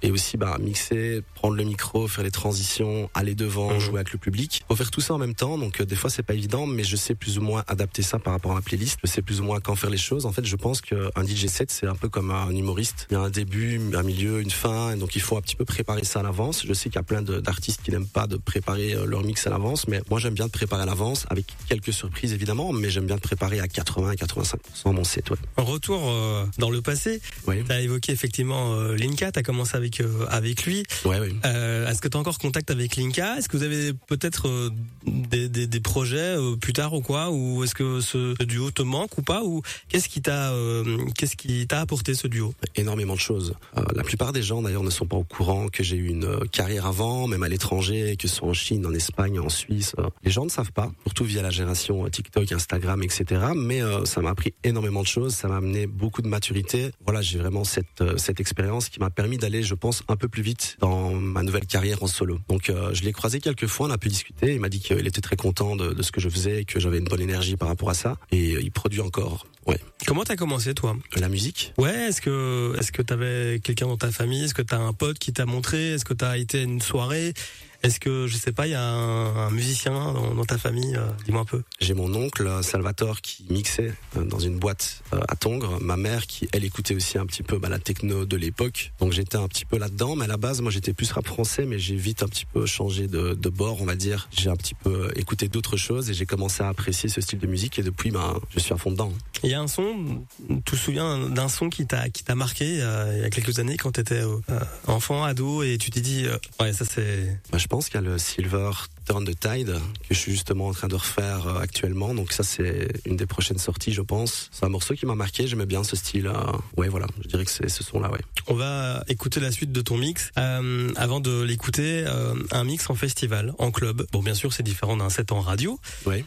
et 0.03 0.11
aussi 0.11 0.37
bah 0.37 0.57
mixer, 0.61 1.23
prendre 1.35 1.55
le 1.57 1.65
micro, 1.65 2.09
faire 2.09 2.25
les 2.25 2.31
transitions, 2.31 3.11
aller 3.15 3.35
devant, 3.35 3.71
Mhm. 3.75 3.79
jouer 3.81 3.97
avec 4.01 4.13
le 4.13 4.19
public. 4.19 4.63
Faut 4.69 4.77
faire 4.77 4.91
tout 4.91 5.01
ça 5.01 5.10
en 5.13 5.19
même 5.19 5.35
temps, 5.35 5.59
donc 5.59 5.81
euh, 5.81 5.85
des 5.85 5.97
fois 5.97 6.11
c'est 6.11 6.23
pas 6.23 6.35
évident, 6.35 6.67
mais 6.67 6.85
je 6.85 6.97
sais 6.97 7.15
plus 7.15 7.39
ou 7.39 7.43
moins 7.43 7.65
adapter 7.69 8.03
ça 8.03 8.19
par 8.19 8.33
rapport 8.33 8.53
à 8.53 8.57
la 8.57 8.61
playlist. 8.63 8.99
Je 9.05 9.09
sais 9.11 9.23
plus 9.23 9.41
ou 9.41 9.45
moins 9.45 9.61
quand 9.61 9.75
faire 9.75 9.91
les 9.91 9.97
choses. 9.99 10.27
En 10.27 10.33
fait, 10.33 10.45
je 10.45 10.57
pense 10.57 10.81
qu'un 10.81 11.25
DJ 11.27 11.47
set 11.47 11.71
c'est 11.71 11.87
un 11.87 11.95
peu 11.95 12.09
comme 12.09 12.31
un 12.31 12.51
humoriste. 12.51 13.07
Il 13.11 13.15
y 13.15 13.17
a 13.17 13.21
un 13.21 13.31
début, 13.31 13.81
un 13.95 14.03
milieu, 14.03 14.41
une 14.41 14.51
fin, 14.51 14.93
et 14.93 14.97
donc 14.97 15.17
il 15.17 15.23
faut 15.23 15.37
un 15.37 15.41
petit 15.41 15.57
peu 15.57 15.65
préparer 15.65 16.05
ça 16.05 16.21
à 16.21 16.23
l'avance. 16.23 16.65
Je 16.67 16.73
sais 16.73 16.89
qu'il 16.91 16.97
y 16.97 16.99
a 16.99 17.03
plein 17.03 17.23
d'artistes 17.23 17.81
qui 17.83 17.91
n'aiment 17.91 18.07
pas 18.07 18.27
de 18.27 18.37
préparer 18.37 18.95
euh, 18.95 19.05
leur 19.07 19.23
mix 19.25 19.47
à 19.47 19.51
l'avance, 19.51 19.87
mais 19.89 20.01
moi 20.11 20.19
j'aime 20.21 20.35
bien 20.35 20.47
de 20.47 20.51
préparer 20.53 20.83
à 20.83 20.87
l'avance 20.87 21.27
avec 21.31 21.47
quelques 21.69 21.93
surprises 21.93 22.33
évidemment, 22.33 22.73
mais 22.73 22.91
j'aime 22.91 23.07
bien 23.07 23.17
de 23.17 23.21
préparer 23.21 23.61
à 23.61 23.69
80 23.69 24.15
85% 24.15 24.93
mon 24.93 25.05
set. 25.05 25.31
Ouais. 25.31 25.37
un 25.57 25.63
retour 25.63 26.01
euh, 26.09 26.45
dans 26.59 26.71
le 26.71 26.81
passé 26.83 27.21
Ouais. 27.47 27.65
t'as 27.67 27.81
évoqué 27.81 28.13
effectivement 28.13 28.75
euh, 28.75 28.97
Linka 28.97 29.33
t'as 29.33 29.43
commencé 29.43 29.77
avec 29.77 30.01
euh, 30.01 30.27
avec 30.29 30.65
lui 30.65 30.85
Ouais. 31.05 31.19
Euh, 31.45 31.89
Est-ce 31.89 32.01
que 32.01 32.09
tu 32.09 32.17
as 32.17 32.21
encore 32.21 32.39
contact 32.39 32.71
avec 32.71 32.97
Linka? 32.97 33.37
Est-ce 33.39 33.49
que 33.49 33.57
vous 33.57 33.63
avez 33.63 33.93
peut-être 33.93 34.49
euh, 34.49 34.71
des, 35.05 35.49
des, 35.49 35.67
des 35.67 35.81
projets 35.81 36.37
euh, 36.37 36.57
plus 36.57 36.73
tard 36.73 36.93
ou 36.95 37.01
quoi 37.01 37.31
Ou 37.31 37.65
est-ce 37.65 37.75
que 37.75 38.01
ce, 38.01 38.41
duo 38.45 38.71
te 38.71 38.83
manque 38.83 39.17
ou 39.19 39.23
pas 39.23 39.43
Ou 39.43 39.63
qu'est-ce 39.89 40.09
qui 40.09 40.23
t'a 40.23 40.53
euh, 40.53 40.99
qu'est-ce 41.17 41.37
qui 41.37 41.67
t'a 41.67 41.81
apporté 41.81 42.15
ce 42.15 42.27
duo? 42.27 42.53
Énormément 42.77 43.15
de 43.15 43.21
choses. 43.21 43.55
Euh, 43.77 43.83
la 43.95 44.03
plupart 44.03 44.33
des 44.33 44.43
gens 44.43 44.63
d'ailleurs 44.63 44.83
ne 44.83 44.91
sont 44.91 45.07
pas 45.07 45.17
au 45.17 45.25
courant 45.25 45.69
que 45.69 45.83
j'ai 45.83 45.97
eu 45.97 46.09
une 46.09 46.49
carrière 46.49 46.87
avant, 46.87 47.27
même 47.27 47.43
à 47.43 47.49
l'étranger, 47.49 48.17
que 48.17 48.29
ce 48.29 48.37
soit 48.37 48.49
en 48.49 48.55
Chine, 48.55 48.87
en 48.87 48.93
Espagne, 48.93 49.39
en 49.39 49.49
Suisse. 49.49 49.95
Les 50.25 50.31
gens 50.31 50.45
ne 50.45 50.51
savent 50.51 50.73
pas, 50.73 50.91
surtout 51.05 51.25
via 51.25 51.43
la 51.43 51.51
génération 51.51 52.09
TikTok, 52.09 52.53
Instagram, 52.53 53.03
etc. 53.03 53.25
Mais 53.55 53.81
ça 54.05 54.21
m'a 54.21 54.31
appris 54.31 54.55
énormément 54.65 55.03
de 55.03 55.07
choses, 55.07 55.35
ça 55.35 55.49
m'a 55.49 55.57
amené 55.57 55.87
beaucoup 55.87 56.23
de 56.23 56.29
maturité. 56.29 56.91
Voilà, 57.05 57.23
j'ai 57.23 57.39
vraiment 57.39 57.65
cette 57.65 57.87
cette 58.17 58.41
expérience 58.41 58.89
qui 58.89 59.01
m'a 59.01 59.11
permis 59.11 59.39
d'aller, 59.39 59.63
je 59.63 59.75
pense, 59.75 60.03
un 60.09 60.17
peu 60.17 60.29
plus 60.29 60.43
vite 60.43 60.77
dans 60.81 61.13
ma 61.13 61.43
nouvelle 61.43 61.67
carrière 61.67 62.03
en 62.03 62.07
solo. 62.07 62.39
Donc 62.49 62.71
je 62.93 63.03
l'ai 63.03 63.13
croisé 63.13 63.41
quelques 63.41 63.67
fois, 63.67 63.87
on 63.87 63.91
a 63.91 63.99
pu 63.99 64.09
discuter. 64.09 64.53
Il 64.53 64.61
m'a 64.61 64.69
dit 64.69 64.81
qu'il 64.97 65.07
était 65.07 65.21
très 65.21 65.37
content 65.37 65.77
de, 65.77 65.93
de 65.93 66.03
ce 66.03 66.13
que 66.13 66.21
je 66.21 66.29
faisais, 66.29 66.65
que 66.65 66.81
j'avais 66.81 66.99
une 66.99 67.05
bonne 67.05 67.21
énergie 67.21 67.57
par 67.57 67.69
rapport 67.69 67.91
à 67.91 67.95
ça, 67.95 68.17
et 68.33 68.55
euh, 68.55 68.61
il 68.63 68.71
produit 68.71 69.01
encore. 69.01 69.47
Ouais, 69.67 69.79
Comment 70.07 70.25
t'as 70.25 70.37
commencé 70.37 70.75
toi? 70.75 70.97
La 71.17 71.29
musique? 71.29 71.73
Ouais, 71.79 72.09
est-ce 72.09 72.21
que 72.23 72.75
est-ce 72.79 72.91
que 72.93 73.03
t'avais 73.03 73.61
quelqu'un 73.63 73.87
dans 73.87 73.99
ta 73.99 74.11
famille? 74.11 74.45
Est-ce 74.45 74.55
que 74.55 74.63
t'as 74.63 74.79
un 74.79 74.93
pote 74.93 75.19
qui 75.19 75.33
t'a 75.33 75.47
montré? 75.47 75.93
Est-ce 75.93 76.05
que 76.05 76.15
t'as 76.15 76.39
été 76.39 76.61
à 76.61 76.63
une 76.63 76.81
soirée? 76.81 77.35
Est-ce 77.83 77.99
que 78.01 78.27
je 78.27 78.37
sais 78.37 78.53
pas, 78.53 78.67
il 78.67 78.73
y 78.73 78.75
a 78.75 78.83
un, 78.83 79.37
un 79.47 79.51
musicien 79.51 79.93
dans, 79.93 80.35
dans 80.35 80.45
ta 80.45 80.59
famille 80.59 80.97
euh, 80.97 81.07
Dis-moi 81.25 81.43
un 81.43 81.45
peu. 81.45 81.63
J'ai 81.81 81.95
mon 81.95 82.15
oncle 82.15 82.47
euh, 82.47 82.63
Salvatore 82.63 83.21
qui 83.21 83.47
mixait 83.51 83.93
euh, 84.17 84.25
dans 84.25 84.39
une 84.39 84.59
boîte 84.59 85.03
à 85.13 85.37
Tongres. 85.37 85.81
Ma 85.81 85.97
mère 85.97 86.27
qui 86.27 86.49
elle 86.53 86.65
écoutait 86.65 86.95
aussi 86.95 87.19
un 87.19 87.27
petit 87.27 87.43
peu 87.43 87.59
bah, 87.59 87.69
la 87.69 87.79
techno 87.79 88.27
de 88.27 88.37
l'époque. 88.37 88.93
Donc 89.01 89.13
j'étais 89.13 89.37
un 89.37 89.49
petit 89.49 89.65
peu 89.65 89.79
là-dedans. 89.79 90.17
Mais 90.17 90.25
à 90.25 90.29
la 90.29 90.37
base, 90.37 90.61
moi 90.61 90.71
j'étais 90.71 90.93
plus 90.93 91.11
rap 91.13 91.27
français, 91.27 91.65
mais 91.65 91.79
j'ai 91.79 91.97
vite 91.97 92.23
un 92.23 92.29
petit 92.29 92.47
peu 92.47 92.67
changé 92.67 93.07
de, 93.07 93.35
de 93.35 93.49
bord, 93.49 93.81
on 93.81 93.87
va 93.87 93.97
dire. 93.97 94.29
J'ai 94.31 94.51
un 94.51 94.57
petit 94.57 94.75
peu 94.75 95.11
écouté 95.17 95.49
d'autres 95.49 95.77
choses 95.77 96.11
et 96.11 96.15
j'ai 96.15 96.27
commencé 96.27 96.63
à 96.63 96.69
apprécier 96.69 97.09
ce 97.09 97.21
style 97.21 97.39
de 97.39 97.47
musique. 97.47 97.79
Et 97.79 97.83
depuis, 97.83 98.11
ben, 98.11 98.39
je 98.55 98.61
suis 98.61 98.75
à 98.75 98.77
fond 98.77 98.91
dedans. 98.91 99.13
Il 99.43 99.51
y 99.51 99.55
a 99.55 99.61
un 99.61 99.69
son, 99.69 100.25
tu 100.49 100.63
te 100.63 100.77
souviens 100.77 101.29
d'un 101.31 101.49
son 101.49 101.71
qui 101.71 101.87
t'a 101.87 102.11
qui 102.11 102.25
t'a 102.25 102.35
marqué 102.35 102.81
euh, 102.83 103.15
il 103.17 103.23
y 103.23 103.25
a 103.25 103.31
quelques 103.31 103.59
années 103.59 103.77
quand 103.77 103.93
t'étais 103.93 104.23
euh, 104.23 104.39
enfant, 104.87 105.25
ado 105.25 105.63
et 105.63 105.79
tu 105.79 105.91
t'es 105.91 106.01
dit 106.01 106.27
euh, 106.27 106.37
ouais 106.61 106.75
ça 106.75 106.85
c'est 106.85 107.39
Bah, 107.51 107.57
je 107.57 107.67
pense 107.71 107.89
qu'il 107.89 108.01
y 108.01 108.05
a 108.05 108.07
le 108.07 108.19
Silver 108.19 108.73
Turn 109.11 109.25
the 109.25 109.37
Tide 109.41 109.73
que 110.09 110.15
je 110.15 110.19
suis 110.21 110.31
justement 110.31 110.69
en 110.69 110.73
train 110.73 110.87
de 110.87 110.95
refaire 110.95 111.49
euh, 111.49 111.59
actuellement. 111.59 112.15
Donc 112.15 112.33
ça, 112.33 112.45
c'est 112.45 112.87
une 113.07 113.17
des 113.17 113.27
prochaines 113.27 113.59
sorties, 113.59 113.93
je 113.93 114.03
pense. 114.03 114.49
C'est 114.53 114.65
un 114.65 114.69
morceau 114.69 114.95
qui 114.95 115.05
m'a 115.05 115.17
marqué. 115.17 115.49
J'aimais 115.49 115.67
bien 115.67 115.83
ce 115.83 115.97
style. 115.97 116.29
euh, 116.29 116.33
Ouais, 116.77 116.87
voilà. 116.89 117.07
Je 117.21 117.27
dirais 117.27 117.45
que 117.45 117.51
c'est 117.51 117.69
ce 117.69 117.83
son-là, 117.83 118.09
ouais. 118.13 118.21
On 118.47 118.55
va 118.55 119.03
écouter 119.09 119.41
la 119.41 119.51
suite 119.51 119.73
de 119.73 119.81
ton 119.81 119.97
mix. 119.97 120.31
Euh, 120.39 120.93
avant 120.95 121.19
de 121.19 121.43
l'écouter, 121.43 122.05
euh, 122.07 122.37
un 122.53 122.63
mix 122.63 122.89
en 122.89 122.95
festival, 122.95 123.53
en 123.59 123.73
club. 123.73 124.07
Bon, 124.13 124.23
bien 124.23 124.35
sûr, 124.35 124.53
c'est 124.53 124.63
différent 124.63 124.97
d'un 124.97 125.11
set 125.11 125.33
en 125.33 125.41
radio. 125.41 125.81
Ouais, 126.07 126.25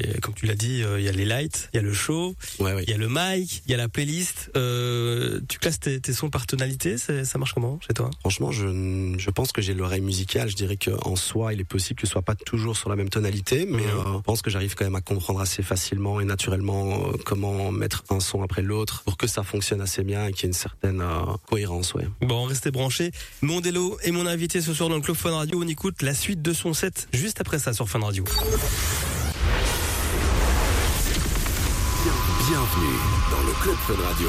et 0.00 0.20
comme 0.20 0.34
tu 0.34 0.46
l'as 0.46 0.56
dit, 0.56 0.82
il 0.98 1.02
y 1.04 1.08
a 1.08 1.12
les 1.12 1.24
lights, 1.24 1.68
il 1.72 1.76
y 1.76 1.80
a 1.80 1.82
le 1.82 1.92
show, 1.94 2.34
ouais, 2.58 2.74
ouais. 2.74 2.82
il 2.82 2.90
y 2.90 2.94
a 2.94 2.96
le 2.98 3.08
mic, 3.08 3.62
il 3.66 3.70
y 3.70 3.74
a 3.74 3.76
la 3.76 3.88
playlist. 3.88 4.50
Tu 5.48 5.58
classes 5.60 5.78
tes, 5.78 6.00
tes 6.00 6.12
sons 6.12 6.30
par 6.30 6.46
tonalité, 6.48 6.96
ça 6.98 7.38
marche 7.38 7.52
comment 7.54 7.78
chez 7.86 7.94
toi? 7.94 8.10
Franchement, 8.20 8.50
je, 8.50 9.14
je 9.18 9.30
pense 9.30 9.52
que 9.52 9.62
j'ai 9.62 9.74
l'oreille 9.74 10.00
musicale. 10.00 10.48
Je 10.48 10.56
dirais 10.56 10.76
qu'en 10.76 11.14
soi, 11.14 11.54
il 11.54 11.60
est 11.60 11.64
possible 11.64 12.00
que 12.00 12.07
soit 12.08 12.22
pas 12.22 12.34
toujours 12.34 12.76
sur 12.76 12.90
la 12.90 12.96
même 12.96 13.08
tonalité, 13.08 13.66
mais 13.68 13.84
euh, 13.84 14.16
je 14.16 14.22
pense 14.22 14.42
que 14.42 14.50
j'arrive 14.50 14.74
quand 14.74 14.84
même 14.84 14.94
à 14.94 15.00
comprendre 15.00 15.40
assez 15.40 15.62
facilement 15.62 16.20
et 16.20 16.24
naturellement 16.24 17.08
euh, 17.08 17.16
comment 17.24 17.70
mettre 17.70 18.04
un 18.10 18.20
son 18.20 18.42
après 18.42 18.62
l'autre 18.62 19.02
pour 19.04 19.16
que 19.16 19.26
ça 19.26 19.42
fonctionne 19.42 19.80
assez 19.80 20.02
bien 20.02 20.26
et 20.26 20.32
qu'il 20.32 20.44
y 20.44 20.46
ait 20.46 20.48
une 20.48 20.52
certaine 20.54 21.00
euh, 21.00 21.34
cohérence. 21.48 21.94
Ouais. 21.94 22.08
Bon, 22.20 22.44
restez 22.44 22.70
branchés. 22.70 23.12
Mondello 23.42 23.98
est 24.02 24.10
mon 24.10 24.26
invité 24.26 24.60
ce 24.60 24.74
soir 24.74 24.88
dans 24.88 24.96
le 24.96 25.02
Club 25.02 25.16
Fun 25.16 25.34
Radio. 25.34 25.60
On 25.62 25.68
écoute 25.68 26.02
la 26.02 26.14
suite 26.14 26.42
de 26.42 26.52
son 26.52 26.74
set 26.74 27.08
juste 27.12 27.40
après 27.40 27.58
ça 27.58 27.72
sur 27.72 27.88
Fun 27.88 28.00
Radio. 28.00 28.24
Bienvenue 32.48 32.98
dans 33.30 33.46
le 33.46 33.52
Club 33.62 33.76
Fun 33.86 34.02
Radio. 34.02 34.28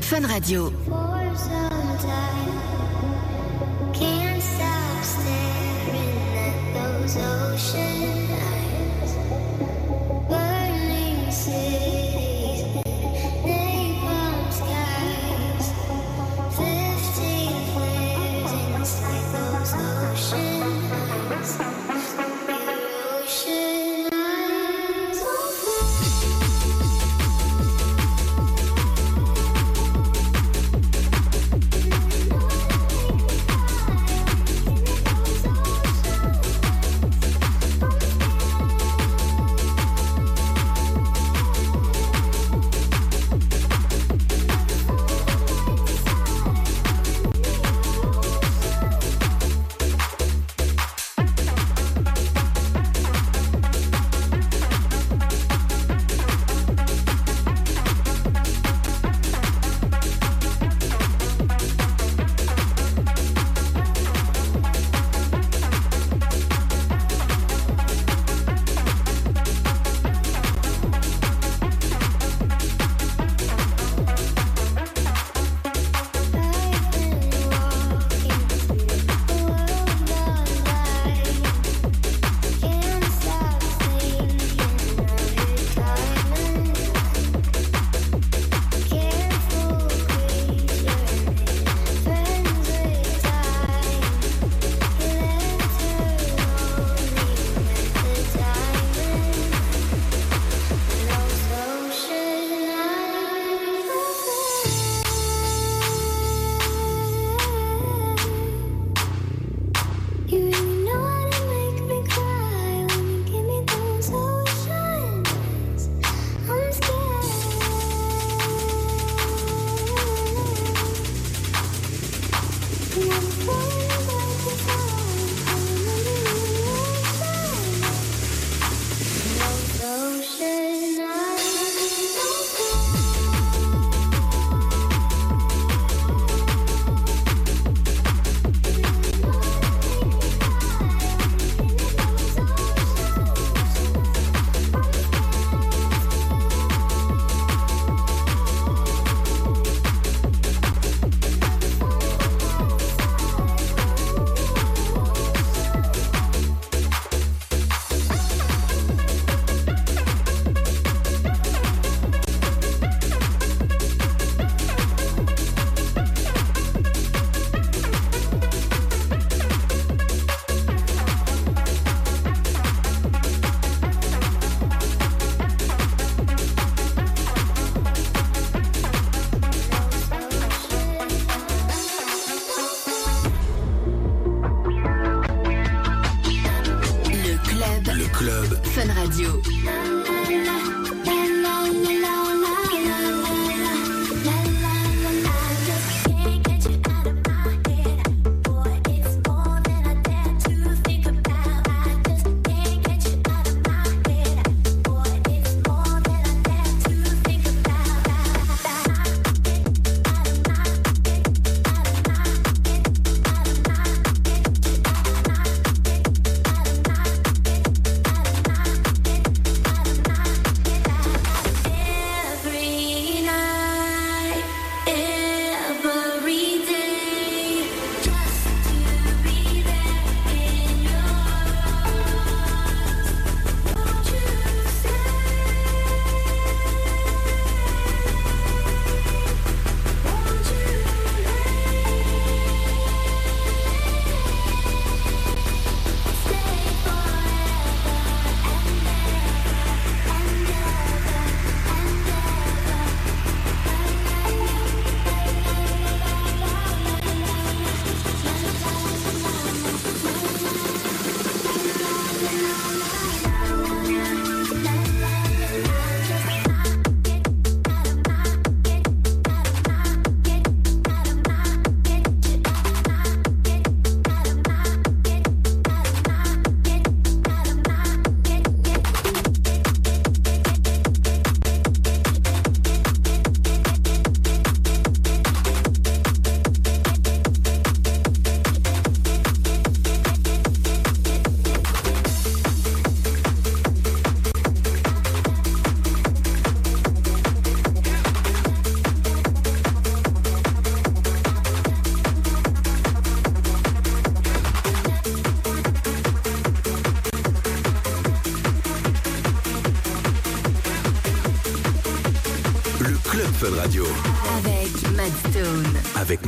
Fun 0.00 0.24
Radio. 0.24 0.72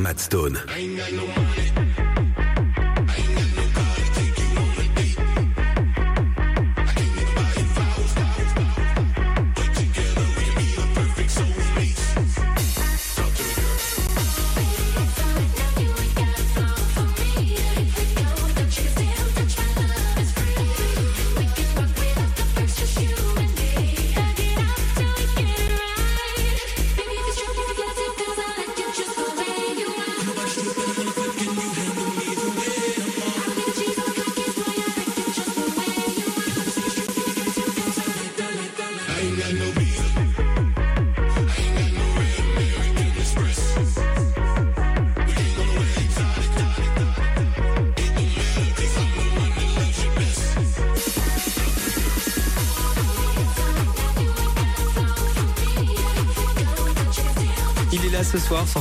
Matt 0.05 0.21
Stone. 0.21 0.61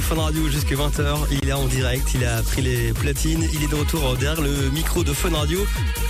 Fun 0.04 0.16
Radio 0.22 0.48
jusqu'à 0.50 0.76
20h. 0.76 1.18
Il 1.32 1.48
est 1.48 1.54
en 1.54 1.66
direct, 1.66 2.10
il 2.14 2.24
a 2.26 2.42
pris 2.44 2.62
les 2.62 2.92
platines. 2.94 3.48
Il 3.54 3.64
est 3.64 3.68
de 3.68 3.76
retour 3.76 4.16
derrière 4.18 4.42
le 4.42 4.70
micro 4.70 5.04
de 5.04 5.14
Fun 5.14 5.30
Radio. 5.36 5.66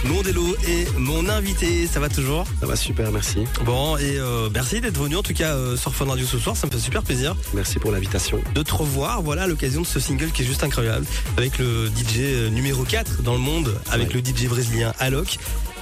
Mondello 0.06 0.56
est 0.68 0.92
mon 0.98 1.30
invité. 1.30 1.88
Ça 1.88 2.00
va 2.00 2.10
toujours? 2.10 2.46
Ça 2.60 2.66
va 2.66 2.76
super, 2.76 3.12
merci. 3.12 3.46
Bon, 3.66 3.96
et 3.98 4.18
euh, 4.20 4.50
merci 4.54 4.82
d'être 4.82 4.98
venu 5.00 5.16
en 5.16 5.22
tout 5.24 5.34
cas 5.34 5.54
euh, 5.56 5.78
sur 5.78 5.94
Fun 5.94 6.06
Radio 6.06 6.26
ce 6.26 6.40
soir. 6.40 6.58
Ça 6.58 6.68
me 6.68 6.72
fait 6.72 6.80
super 6.80 7.04
plaisir 7.04 7.36
Merci 7.54 7.80
pour 7.80 7.92
l'invitation. 7.92 8.40
de 8.54 8.64
te 8.64 8.74
revoir. 8.74 9.22
Voilà 9.22 9.44
à 9.44 9.48
l'occasion 9.48 9.82
de 9.82 9.88
ce 9.88 10.00
single 10.00 10.32
qui 10.32 10.42
est 10.42 10.46
juste 10.46 10.64
incroyable. 10.64 11.06
Avec 11.38 11.58
le 11.60 11.88
DJ 11.88 12.52
numéro 12.52 12.84
4 12.84 13.22
dans 13.22 13.34
le 13.34 13.40
monde, 13.40 13.80
avec 13.92 14.10
Ouais. 14.14 14.22
le 14.22 14.26
DJ 14.26 14.48
brésilien 14.50 14.94
Alok. 15.00 15.38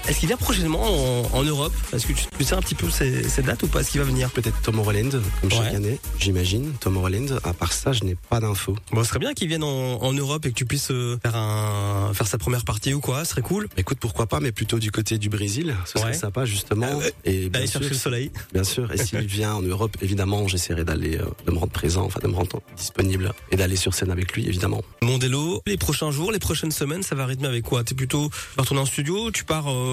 Est-ce 0.08 0.20
qu'il 0.20 0.28
vient 0.28 0.38
prochainement 0.38 0.82
en, 0.82 1.30
en 1.38 1.44
Europe 1.44 1.74
Est-ce 1.94 2.08
que 2.08 2.14
tu, 2.14 2.26
tu 2.38 2.44
sais 2.44 2.56
un 2.56 2.62
petit 2.62 2.76
peu 2.76 2.90
ces, 2.90 3.24
ces 3.30 3.42
dates 3.44 3.64
ou 3.64 3.68
pas 3.68 3.82
Est-ce 3.82 3.92
qu'il 3.92 4.02
va 4.02 4.08
venir 4.08 4.30
Peut-être 4.32 4.60
Tomorrowland, 4.62 5.10
comme 5.42 5.52
chaque 5.52 5.62
Ouais. 5.62 5.76
année, 5.76 6.00
j'imagine. 6.20 6.72
Tomorrowland, 6.80 7.40
à 7.44 7.54
part 7.54 7.72
ça, 7.72 7.94
je 7.94 8.04
n'ai 8.04 8.16
pas 8.30 8.40
d'infos. 8.40 8.76
Bon, 8.92 9.04
ce 9.04 9.10
serait 9.10 9.20
bien 9.20 9.34
qu'il 9.34 9.48
vienne 9.48 9.64
en, 9.64 10.02
en 10.02 10.12
Europe 10.14 10.46
et 10.46 10.50
que 10.50 10.56
tu 10.56 10.66
puisses 10.66 10.90
euh, 10.92 11.18
faire 11.24 11.36
un 11.36 12.12
faire 12.14 12.28
sa 12.28 12.38
première 12.38 12.66
partie 12.66 12.94
ou 12.94 13.00
quoi, 13.00 13.24
ce 13.26 13.32
serait 13.32 13.42
cool. 13.44 13.70
Écoute, 13.78 14.00
pourquoi 14.02 14.26
pas, 14.28 14.40
mais 14.40 14.52
plutôt 14.52 14.80
du 14.80 14.92
côté 14.92 15.18
du 15.18 15.30
Brésil, 15.30 15.76
ce 15.86 15.94
serait 16.00 16.12
Ouais. 16.12 16.14
sympa 16.14 16.46
justement. 16.46 16.88
Ah 16.92 16.98
ouais. 16.98 17.14
Et 17.26 17.40
bien 17.42 17.50
D'aller 17.50 17.68
sûr, 17.68 17.80
chercher 17.82 17.94
le 17.94 18.00
soleil. 18.00 18.32
bien 18.54 18.64
sûr. 18.64 18.92
Et 18.92 18.98
s'il 18.98 19.20
vient 19.28 19.54
en 19.54 19.62
Europe, 19.62 19.96
évidemment, 20.02 20.48
j'essaierai 20.48 20.84
d'aller, 20.84 21.18
euh, 21.18 21.26
de 21.46 21.52
me 21.52 21.58
rendre 21.60 21.72
présent, 21.72 22.04
enfin 22.06 22.20
de 22.22 22.28
me 22.28 22.34
rendre 22.36 22.60
disponible 22.76 23.34
et 23.52 23.56
d'aller 23.56 23.76
sur 23.76 23.94
scène 23.94 24.10
avec 24.12 24.34
lui, 24.34 24.48
évidemment. 24.48 24.82
Mondello, 25.04 25.62
les 25.68 25.78
prochains 25.78 26.12
jours, 26.12 26.32
les 26.32 26.40
prochaines 26.40 26.72
semaines, 26.72 27.04
ça 27.04 27.14
va 27.16 27.26
rythmer 27.28 27.48
avec 27.48 27.64
quoi? 27.64 27.84
T'es 27.84 27.94
plutôt 27.96 28.30
tu 28.30 28.56
vas 28.58 28.64
retourner 28.64 28.82
en 28.82 28.86
studio, 28.86 29.30
tu 29.32 29.44
pars 29.46 29.66
euh, 29.70 29.91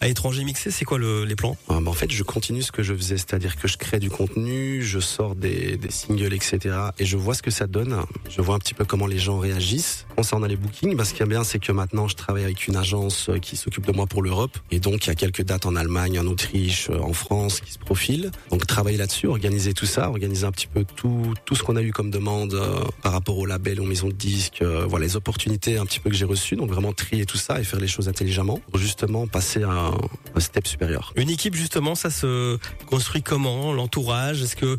à 0.00 0.06
l'étranger 0.06 0.44
mixer, 0.44 0.70
c'est 0.70 0.84
quoi 0.84 0.98
le- 0.98 1.24
les 1.24 1.36
plans? 1.36 1.56
Euh, 1.70 1.80
bah, 1.80 1.90
en 1.90 1.94
fait, 1.94 2.10
je 2.10 2.22
continue 2.22 2.62
ce 2.62 2.72
que 2.72 2.82
je 2.82 2.94
faisais, 2.94 3.16
c'est-à-dire 3.16 3.56
que 3.56 3.68
je 3.68 3.76
crée 3.76 3.98
du 3.98 4.10
contenu, 4.10 4.82
je 4.82 4.98
sors 5.00 5.34
des, 5.34 5.78
singles, 5.90 6.32
etc. 6.34 6.58
Et 6.98 7.04
je 7.04 7.16
vois 7.16 7.34
ce 7.34 7.42
que 7.42 7.50
ça 7.50 7.66
donne. 7.66 7.96
Je 8.28 8.40
vois 8.40 8.54
un 8.54 8.58
petit 8.58 8.74
peu 8.74 8.84
comment 8.84 9.06
les 9.06 9.18
gens 9.18 9.38
réagissent 9.38 10.06
concernant 10.16 10.46
les 10.46 10.56
bookings. 10.56 10.96
Parce 10.96 11.10
qu'il 11.10 11.20
y 11.20 11.22
a 11.22 11.26
bien, 11.26 11.44
c'est 11.44 11.58
que 11.58 11.72
maintenant, 11.72 12.08
je 12.08 12.16
travaille 12.16 12.44
avec 12.44 12.66
une 12.66 12.76
agence 12.76 13.28
euh, 13.28 13.38
qui 13.38 13.56
s'occupe 13.56 13.86
de 13.86 13.92
moi 13.92 14.06
pour 14.06 14.22
l'Europe. 14.22 14.58
Et 14.70 14.80
donc, 14.80 15.06
il 15.06 15.08
y 15.08 15.12
a 15.12 15.14
quelques 15.14 15.42
dates 15.42 15.66
en 15.66 15.76
Allemagne, 15.76 16.18
en 16.18 16.26
Autriche, 16.26 16.88
euh, 16.90 16.98
en 17.00 17.12
France 17.12 17.60
qui 17.60 17.72
se 17.72 17.78
profilent. 17.78 18.30
Donc, 18.50 18.66
travailler 18.66 18.96
là-dessus, 18.98 19.26
organiser 19.26 19.74
tout 19.74 19.86
ça, 19.86 20.08
organiser 20.08 20.46
un 20.46 20.52
petit 20.52 20.66
peu 20.66 20.84
tout, 20.96 21.34
tout 21.44 21.54
ce 21.54 21.62
qu'on 21.62 21.76
a 21.76 21.82
eu 21.82 21.92
comme 21.92 22.10
demande 22.10 22.54
euh, 22.54 22.80
par 23.02 23.12
rapport 23.12 23.38
au 23.38 23.46
label, 23.46 23.80
aux 23.80 23.84
maisons 23.86 24.08
de 24.08 24.12
disques, 24.14 24.62
euh, 24.62 24.86
les 24.98 25.16
opportunités 25.16 25.78
un 25.78 25.84
petit 25.86 25.98
peu 25.98 26.10
que 26.10 26.16
j'ai 26.16 26.24
reçues. 26.24 26.54
Donc, 26.56 26.70
vraiment 26.70 26.92
trier 26.92 27.26
tout 27.26 27.38
ça 27.38 27.60
et 27.60 27.64
faire 27.64 27.80
les 27.80 27.88
choses 27.88 28.08
intelligemment 28.08 28.60
justement 28.74 29.26
passer 29.32 29.62
à 29.62 29.70
un, 29.70 29.94
un 30.34 30.40
step 30.40 30.66
supérieur. 30.68 31.12
Une 31.16 31.30
équipe 31.30 31.54
justement, 31.54 31.94
ça 31.94 32.10
se 32.10 32.58
construit 32.86 33.22
comment 33.22 33.72
L'entourage? 33.72 34.42
Est-ce 34.42 34.56
que 34.56 34.76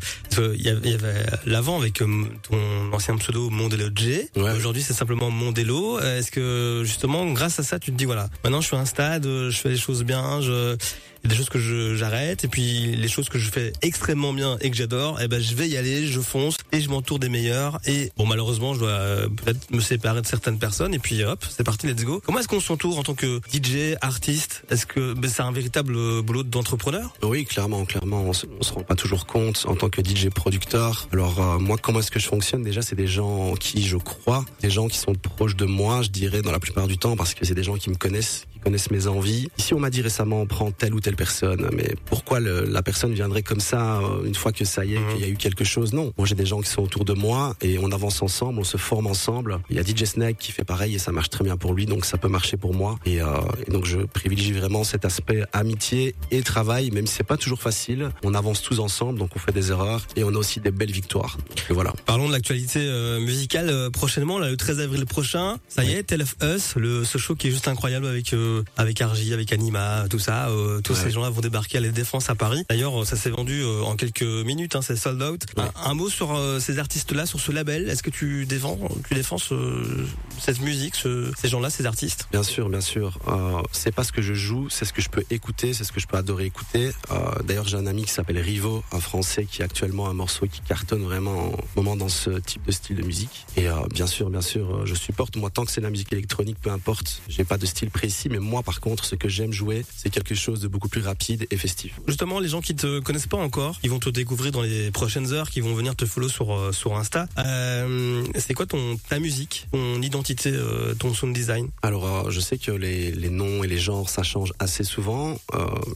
il 0.54 0.62
y 0.62 0.68
avait, 0.68 0.96
l'avant 1.44 1.78
avec 1.78 2.00
euh, 2.00 2.24
ton 2.48 2.92
ancien 2.92 3.16
pseudo 3.16 3.50
Mondello 3.50 3.88
J. 3.94 4.28
Aujourd'hui, 4.36 4.82
c'est 4.82 4.94
simplement 4.94 5.30
Mondello. 5.30 6.00
Est-ce 6.00 6.30
que 6.30 6.82
justement, 6.84 7.26
grâce 7.32 7.58
à 7.58 7.62
ça, 7.62 7.78
tu 7.78 7.90
te 7.92 7.96
dis 7.96 8.04
voilà, 8.04 8.28
maintenant 8.42 8.60
je 8.60 8.66
suis 8.68 8.76
à 8.76 8.80
un 8.80 8.86
stade, 8.86 9.24
je 9.24 9.56
fais 9.56 9.68
les 9.68 9.76
choses 9.76 10.04
bien, 10.04 10.40
je 10.40 10.76
Il 11.24 11.30
y 11.30 11.32
a 11.32 11.36
des 11.36 11.38
choses 11.38 11.48
que 11.48 11.94
j'arrête 11.96 12.44
et 12.44 12.48
puis 12.48 12.96
les 12.96 13.08
choses 13.08 13.30
que 13.30 13.38
je 13.38 13.50
fais 13.50 13.72
extrêmement 13.80 14.34
bien 14.34 14.58
et 14.60 14.70
que 14.70 14.76
j'adore, 14.76 15.18
eh 15.22 15.26
ben 15.26 15.40
je 15.40 15.54
vais 15.54 15.66
y 15.66 15.78
aller, 15.78 16.06
je 16.06 16.20
fonce 16.20 16.58
et 16.70 16.82
je 16.82 16.90
m'entoure 16.90 17.18
des 17.18 17.30
meilleurs. 17.30 17.80
Et 17.86 18.12
bon, 18.18 18.26
malheureusement, 18.26 18.74
je 18.74 18.80
dois 18.80 18.90
euh, 18.90 19.28
peut-être 19.30 19.70
me 19.70 19.80
séparer 19.80 20.20
de 20.20 20.26
certaines 20.26 20.58
personnes 20.58 20.92
et 20.92 20.98
puis 20.98 21.24
hop, 21.24 21.42
c'est 21.48 21.64
parti, 21.64 21.86
let's 21.86 22.04
go. 22.04 22.20
Comment 22.26 22.40
est-ce 22.40 22.48
qu'on 22.48 22.60
s'entoure 22.60 22.98
en 22.98 23.02
tant 23.02 23.14
que 23.14 23.40
DJ, 23.50 23.96
artiste? 24.02 24.64
Est-ce 24.68 24.84
que 24.84 25.14
ben, 25.14 25.30
c'est 25.30 25.40
un 25.40 25.50
véritable 25.50 25.96
euh, 25.96 26.20
boulot 26.20 26.42
d'entrepreneur? 26.42 27.14
Oui, 27.22 27.46
clairement, 27.46 27.86
clairement, 27.86 28.22
on 28.24 28.34
se, 28.34 28.44
on 28.60 28.62
se 28.62 28.74
rend 28.74 28.82
pas 28.82 28.94
toujours 28.94 29.24
compte 29.24 29.64
en 29.66 29.76
tant 29.76 29.88
que 29.88 30.04
DJ 30.04 30.28
producteur. 30.28 31.08
Alors 31.10 31.40
euh, 31.40 31.58
moi, 31.58 31.78
comment 31.80 32.00
est-ce 32.00 32.10
que 32.10 32.20
je 32.20 32.28
fonctionne? 32.28 32.62
Déjà, 32.62 32.82
c'est 32.82 32.96
des 32.96 33.06
gens 33.06 33.52
en 33.52 33.54
qui 33.54 33.82
je 33.82 33.96
crois, 33.96 34.44
des 34.60 34.68
gens 34.68 34.88
qui 34.88 34.98
sont 34.98 35.14
proches 35.14 35.56
de 35.56 35.64
moi, 35.64 36.02
je 36.02 36.10
dirais, 36.10 36.42
dans 36.42 36.52
la 36.52 36.60
plupart 36.60 36.86
du 36.86 36.98
temps, 36.98 37.16
parce 37.16 37.32
que 37.32 37.46
c'est 37.46 37.54
des 37.54 37.62
gens 37.62 37.76
qui 37.76 37.88
me 37.88 37.96
connaissent, 37.96 38.44
connaissent 38.64 38.90
mes 38.90 39.06
envies. 39.06 39.48
Ici, 39.58 39.74
on 39.74 39.78
m'a 39.80 39.90
dit 39.90 40.00
récemment, 40.02 40.46
prends 40.46 40.70
telle 40.72 40.94
ou 40.94 41.00
telle 41.00 41.16
personne, 41.16 41.68
mais 41.72 41.94
pourquoi 42.06 42.40
le- 42.40 42.64
la 42.64 42.82
personne 42.82 43.12
viendrait 43.12 43.42
comme 43.42 43.60
ça 43.60 43.98
euh, 44.00 44.24
une 44.24 44.34
fois 44.34 44.52
que 44.52 44.64
ça 44.64 44.84
y 44.84 44.94
est, 44.94 45.00
qu'il 45.12 45.20
y 45.20 45.24
a 45.24 45.28
eu 45.28 45.36
quelque 45.36 45.64
chose? 45.64 45.92
Non, 45.92 46.12
moi 46.16 46.26
j'ai 46.26 46.34
des 46.34 46.46
gens 46.46 46.60
qui 46.60 46.70
sont 46.70 46.82
autour 46.82 47.04
de 47.04 47.12
moi 47.12 47.54
et 47.60 47.78
on 47.78 47.92
avance 47.92 48.22
ensemble, 48.22 48.58
on 48.58 48.64
se 48.64 48.76
forme 48.78 49.06
ensemble. 49.06 49.60
Il 49.70 49.76
y 49.76 49.78
a 49.78 49.82
DJ 49.82 50.04
Snake 50.04 50.38
qui 50.38 50.50
fait 50.52 50.64
pareil 50.64 50.94
et 50.94 50.98
ça 50.98 51.12
marche 51.12 51.30
très 51.30 51.44
bien 51.44 51.56
pour 51.56 51.74
lui, 51.74 51.86
donc 51.86 52.04
ça 52.04 52.16
peut 52.18 52.28
marcher 52.28 52.56
pour 52.56 52.74
moi. 52.74 52.98
Et, 53.06 53.20
euh, 53.20 53.26
et 53.66 53.70
donc 53.70 53.84
je 53.84 53.98
privilégie 53.98 54.52
vraiment 54.52 54.82
cet 54.84 55.04
aspect 55.04 55.44
amitié 55.52 56.14
et 56.30 56.42
travail, 56.42 56.90
même 56.90 57.06
si 57.06 57.14
c'est 57.16 57.24
pas 57.24 57.36
toujours 57.36 57.60
facile. 57.60 58.10
On 58.22 58.34
avance 58.34 58.62
tous 58.62 58.80
ensemble, 58.80 59.18
donc 59.18 59.30
on 59.36 59.38
fait 59.38 59.52
des 59.52 59.70
erreurs 59.70 60.06
et 60.16 60.24
on 60.24 60.28
a 60.28 60.38
aussi 60.38 60.60
des 60.60 60.70
belles 60.70 60.90
victoires. 60.92 61.36
Donc 61.38 61.66
voilà. 61.70 61.92
Parlons 62.06 62.28
de 62.28 62.32
l'actualité 62.32 62.80
euh, 62.80 63.20
musicale 63.20 63.68
euh, 63.68 63.90
prochainement, 63.90 64.38
là, 64.38 64.50
le 64.50 64.56
13 64.56 64.80
avril 64.80 65.04
prochain. 65.06 65.56
Ça 65.68 65.84
y 65.84 65.92
est, 65.92 66.02
Tell 66.04 66.22
of 66.22 66.34
Us, 66.42 66.74
le, 66.76 67.04
ce 67.04 67.18
show 67.18 67.34
qui 67.34 67.48
est 67.48 67.50
juste 67.50 67.68
incroyable 67.68 68.06
avec 68.06 68.32
euh, 68.32 68.53
avec 68.76 69.00
Argy, 69.00 69.32
avec 69.32 69.52
Anima, 69.52 70.04
tout 70.08 70.18
ça. 70.18 70.48
euh, 70.48 70.80
tous 70.80 70.92
Ouais. 70.94 70.98
ces 71.04 71.10
gens-là 71.10 71.30
vont 71.30 71.40
débarquer 71.40 71.78
à 71.78 71.80
la 71.80 71.88
Défense 71.88 72.30
à 72.30 72.34
Paris. 72.34 72.64
D'ailleurs, 72.68 73.02
euh, 73.02 73.04
ça 73.04 73.16
s'est 73.16 73.30
vendu 73.30 73.62
euh, 73.62 73.82
en 73.82 73.96
quelques 73.96 74.22
minutes, 74.22 74.76
hein, 74.76 74.82
c'est 74.82 74.96
sold 74.96 75.20
out. 75.22 75.42
Un, 75.56 75.70
un 75.90 75.94
mot 75.94 76.08
sur 76.08 76.34
euh, 76.34 76.60
ces 76.60 76.78
artistes-là, 76.78 77.26
sur 77.26 77.40
ce 77.40 77.52
label. 77.52 77.88
Est-ce 77.88 78.02
que 78.02 78.10
tu 78.10 78.46
défends, 78.46 78.78
tu 79.08 79.14
défends 79.14 79.38
ce- 79.38 80.04
cette 80.38 80.60
musique, 80.60 80.94
ce- 80.94 81.32
ces 81.36 81.48
gens-là, 81.48 81.70
ces 81.70 81.86
artistes? 81.86 82.28
Bien 82.32 82.42
sûr, 82.42 82.68
bien 82.68 82.80
sûr. 82.80 83.18
Euh, 83.28 83.60
c'est 83.72 83.92
pas 83.94 84.04
ce 84.04 84.12
que 84.12 84.22
je 84.22 84.34
joue, 84.34 84.68
c'est 84.70 84.84
ce 84.84 84.92
que 84.92 85.02
je 85.02 85.08
peux 85.08 85.24
écouter, 85.30 85.72
c'est 85.74 85.84
ce 85.84 85.92
que 85.92 86.00
je 86.00 86.06
peux 86.06 86.16
adorer 86.16 86.44
écouter. 86.46 86.90
Euh, 87.10 87.42
D'ailleurs, 87.44 87.66
j'ai 87.68 87.76
un 87.76 87.86
ami 87.86 88.04
qui 88.04 88.10
s'appelle 88.12 88.38
Rivo, 88.38 88.82
un 88.92 89.00
Français 89.00 89.44
qui 89.50 89.62
a 89.62 89.64
actuellement 89.66 90.08
un 90.08 90.14
morceau 90.14 90.46
qui 90.46 90.60
cartonne 90.60 91.02
vraiment 91.02 91.52
en 91.52 91.56
moment 91.76 91.96
dans 91.96 92.08
ce 92.08 92.30
type 92.38 92.64
de 92.66 92.72
style 92.72 92.96
de 92.96 93.02
musique. 93.02 93.46
Et 93.56 93.68
euh, 93.68 93.74
bien 93.92 94.06
sûr, 94.06 94.30
bien 94.30 94.40
sûr, 94.40 94.76
euh, 94.76 94.86
je 94.86 94.94
supporte. 94.94 95.36
Moi, 95.36 95.50
tant 95.50 95.64
que 95.64 95.70
c'est 95.72 95.80
la 95.80 95.90
musique 95.90 96.12
électronique, 96.12 96.56
peu 96.60 96.70
importe. 96.70 97.22
J'ai 97.28 97.44
pas 97.44 97.58
de 97.58 97.66
style 97.66 97.90
précis, 97.90 98.28
mais 98.30 98.38
moi, 98.44 98.62
par 98.62 98.80
contre, 98.80 99.04
ce 99.04 99.14
que 99.14 99.28
j'aime 99.28 99.52
jouer, 99.52 99.84
c'est 99.96 100.10
quelque 100.10 100.34
chose 100.34 100.60
de 100.60 100.68
beaucoup 100.68 100.88
plus 100.88 101.02
rapide 101.02 101.46
et 101.50 101.56
festif. 101.56 102.00
Justement, 102.06 102.38
les 102.38 102.48
gens 102.48 102.60
qui 102.60 102.74
te 102.74 103.00
connaissent 103.00 103.26
pas 103.26 103.36
encore, 103.36 103.78
ils 103.82 103.90
vont 103.90 103.98
te 103.98 104.10
découvrir 104.10 104.52
dans 104.52 104.62
les 104.62 104.90
prochaines 104.90 105.32
heures, 105.32 105.50
qui 105.50 105.60
vont 105.60 105.74
venir 105.74 105.96
te 105.96 106.06
follow 106.06 106.28
sur 106.28 106.52
euh, 106.52 106.72
sur 106.72 106.96
Insta. 106.96 107.26
Euh, 107.38 108.24
c'est 108.38 108.54
quoi 108.54 108.66
ton 108.66 108.96
ta 109.08 109.18
musique, 109.18 109.66
ton 109.72 110.02
identité, 110.02 110.50
euh, 110.52 110.94
ton 110.94 111.14
sound 111.14 111.34
design? 111.34 111.68
Alors, 111.82 112.26
euh, 112.26 112.30
je 112.30 112.40
sais 112.40 112.58
que 112.58 112.70
les, 112.70 113.10
les 113.12 113.30
noms 113.30 113.64
et 113.64 113.66
les 113.66 113.78
genres, 113.78 114.08
ça 114.08 114.22
change 114.22 114.52
assez 114.58 114.84
souvent. 114.84 115.38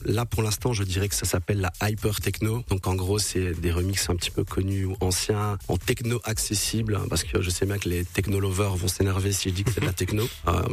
Là, 0.05 0.25
pour 0.25 0.43
l'instant, 0.43 0.73
je 0.73 0.83
dirais 0.83 1.09
que 1.09 1.15
ça 1.15 1.25
s'appelle 1.25 1.59
la 1.59 1.89
hyper 1.89 2.19
techno. 2.21 2.63
Donc, 2.69 2.87
en 2.87 2.95
gros, 2.95 3.19
c'est 3.19 3.53
des 3.59 3.71
remixes 3.71 4.09
un 4.09 4.15
petit 4.15 4.31
peu 4.31 4.43
connus 4.43 4.85
ou 4.85 4.95
anciens, 5.01 5.57
en 5.67 5.77
techno 5.77 6.19
accessible, 6.23 6.95
hein, 6.95 7.05
parce 7.09 7.23
que 7.23 7.41
je 7.41 7.49
sais 7.49 7.65
bien 7.65 7.77
que 7.77 7.89
les 7.89 8.05
techno 8.05 8.39
lovers 8.39 8.75
vont 8.75 8.87
s'énerver 8.87 9.31
si 9.31 9.49
je 9.49 9.55
dis 9.55 9.63
que 9.63 9.71
c'est 9.71 9.81
de 9.81 9.85
la 9.85 9.93
techno. 10.01 10.27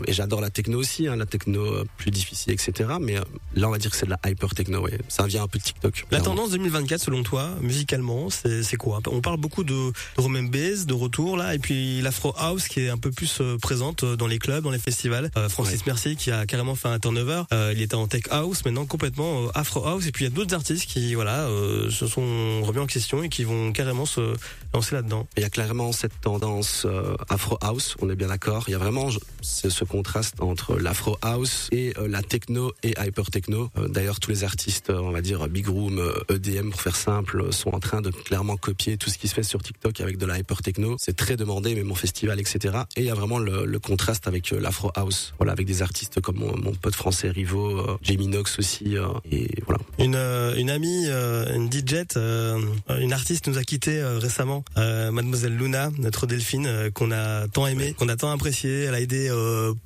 Et 0.07 0.13
j'adore 0.13 0.41
la 0.41 0.51
techno 0.51 0.79
aussi, 0.79 1.09
hein, 1.09 1.17
la 1.17 1.27
techno 1.27 1.56
euh, 1.61 1.85
plus 1.97 2.11
difficile, 2.11 2.53
etc. 2.53 2.91
Mais 3.01 3.17
euh, 3.17 3.23
là, 3.55 3.69
on 3.69 3.71
va 3.71 3.79
dire 3.79 3.91
que 3.91 3.97
c'est 3.97 4.07
de 4.07 4.11
la 4.11 4.31
hyper 4.31 4.55
techno. 4.55 4.81
Ouais. 4.83 4.99
Ça 5.09 5.27
vient 5.27 5.43
un 5.43 5.49
peu 5.49 5.59
de 5.59 5.65
TikTok. 5.65 6.07
La 6.11 6.21
tendance 6.21 6.51
2024, 6.51 7.01
selon 7.01 7.23
toi, 7.23 7.51
musicalement, 7.61 8.29
c'est 8.31 8.77
quoi? 8.77 9.01
On 9.09 9.21
parle 9.21 9.39
beaucoup 9.39 9.65
de, 9.65 9.93
de 10.17 10.23
and 10.39 10.45
bass, 10.45 10.87
de 10.87 10.95
retour 10.95 11.37
là, 11.37 11.55
et 11.55 11.59
puis 11.59 12.01
l'afro 12.03 12.35
house 12.37 12.69
qui 12.69 12.81
est 12.81 12.91
un 12.91 12.99
peu 12.99 13.11
plus 13.11 13.41
euh, 13.41 13.59
présente 13.59 14.05
dans 14.05 14.27
les 14.27 14.39
clubs, 14.39 14.65
dans 14.65 14.71
les 14.71 14.79
festivals. 14.79 15.31
Euh, 15.37 15.49
Francis 15.49 15.87
Mercier 15.87 16.17
qui 16.17 16.31
a 16.31 16.47
carrément 16.47 16.75
fait 16.75 16.89
un 16.89 16.99
turnover. 16.99 17.43
Euh, 17.53 17.73
il 17.75 17.83
était 17.83 17.95
en 17.95 18.07
tech 18.07 18.25
house, 18.31 18.65
maintenant 18.65 18.87
complètement 18.87 19.49
afro 19.55 19.87
house. 19.87 20.07
Et 20.07 20.13
puis 20.13 20.25
il 20.25 20.29
y 20.29 20.33
a 20.33 20.35
d'autres 20.35 20.55
artistes 20.55 20.87
qui, 20.87 21.15
voilà, 21.15 21.47
euh, 21.47 21.91
se 21.91 22.07
sont 22.07 22.63
remis 22.63 22.81
en 22.81 22.87
question 22.87 23.23
et 23.23 23.29
qui 23.29 23.45
vont 23.45 23.73
carrément 23.73 24.07
se 24.07 24.35
lancer 24.75 24.95
là-dedans. 24.95 25.27
Il 25.37 25.43
y 25.43 25.47
a 25.47 25.51
clairement 25.51 25.93
cette 25.93 26.21
tendance 26.21 26.87
afro 27.29 27.59
house, 27.61 27.97
on 28.01 28.11
est 28.11 28.17
bien 28.17 28.29
d'accord. 28.29 28.65
Il 28.69 28.73
y 28.73 28.75
a 28.75 28.79
vraiment 28.79 29.09
ce 29.41 29.85
contraste 29.85 30.41
entre 30.41 30.77
l'afro 30.77 31.17
house 31.23 31.46
et 31.73 31.93
euh, 31.99 32.09
la 32.09 32.23
techno 32.23 32.73
et 32.83 32.95
hyper 33.05 33.31
techno. 33.31 33.71
Euh, 33.79 33.89
D'ailleurs, 33.89 34.21
tous 34.21 34.31
les 34.31 34.45
artistes, 34.45 34.91
euh, 34.91 34.99
on 35.01 35.11
va 35.11 35.21
dire 35.21 35.49
Big 35.49 35.67
Room, 35.69 36.03
EDM 36.29 36.71
pour 36.71 36.81
faire 36.81 36.97
simple, 36.97 37.53
sont 37.53 37.75
en 37.75 37.81
train 37.81 38.01
de 38.01 38.11
clairement 38.11 38.57
copier 38.57 38.97
tout 38.97 39.11
ce 39.11 39.19
qui 39.19 39.29
se 39.29 39.35
fait 39.35 39.43
sur 39.43 39.63
TikTok 39.63 40.01
avec 40.01 40.19
de 40.19 40.27
la 40.27 40.39
hyper 40.39 40.63
techno. 40.63 40.97
C'est 40.99 41.17
très 41.17 41.37
demandé, 41.37 41.75
même 41.75 41.91
en 41.91 41.95
festival, 41.95 42.41
etc. 42.41 42.79
Et 42.97 43.03
il 43.03 43.07
y 43.07 43.11
a 43.11 43.15
vraiment 43.15 43.39
le, 43.39 43.65
le 43.65 43.79
contraste 43.79 44.29
avec 44.29 44.51
l'afro 44.51 44.91
house. 44.95 45.35
Voilà, 45.39 45.53
avec 45.53 45.67
des 45.67 45.83
artistes 45.83 46.21
comme 46.21 46.37
mon, 46.37 46.57
mon 46.57 46.73
pote 46.73 46.95
français 46.95 47.31
Rivo, 47.31 47.99
Jamie 48.03 48.27
Knox 48.29 48.59
aussi, 48.59 48.97
et 49.31 49.49
voilà. 49.67 49.81
Une, 49.99 50.17
une 50.59 50.71
amie, 50.71 51.07
une 51.07 51.71
DJ, 51.71 52.05
une 52.17 53.13
artiste 53.13 53.47
nous 53.49 53.59
a 53.59 53.65
quitté 53.65 54.03
récemment, 54.03 54.65
Mademoiselle 54.77 55.57
Luna, 55.57 55.91
notre 55.99 56.27
Delphine, 56.27 56.91
qu'on 56.95 57.13
a 57.13 57.49
tant 57.49 57.67
aimé, 57.67 57.95
qu'on 57.99 58.09
a 58.09 58.17
tant 58.17 58.31
apprécié. 58.31 58.85
Elle 58.85 58.95
a 58.95 59.01
aidé 59.01 59.31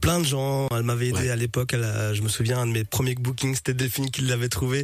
plein 0.00 0.20
de 0.20 0.24
gens. 0.24 0.68
Elle 0.70 0.82
m'avait 0.82 1.08
aidé 1.08 1.30
à 1.30 1.36
l'époque. 1.36 1.49
A- 1.58 2.14
Je 2.14 2.22
me 2.22 2.28
souviens, 2.28 2.58
un 2.60 2.66
de 2.66 2.72
mes 2.72 2.84
premiers 2.84 3.14
bookings, 3.14 3.54
c'était 3.54 3.74
Delphine 3.74 4.10
qui 4.10 4.22
l'avait 4.22 4.48
trouvé. 4.48 4.82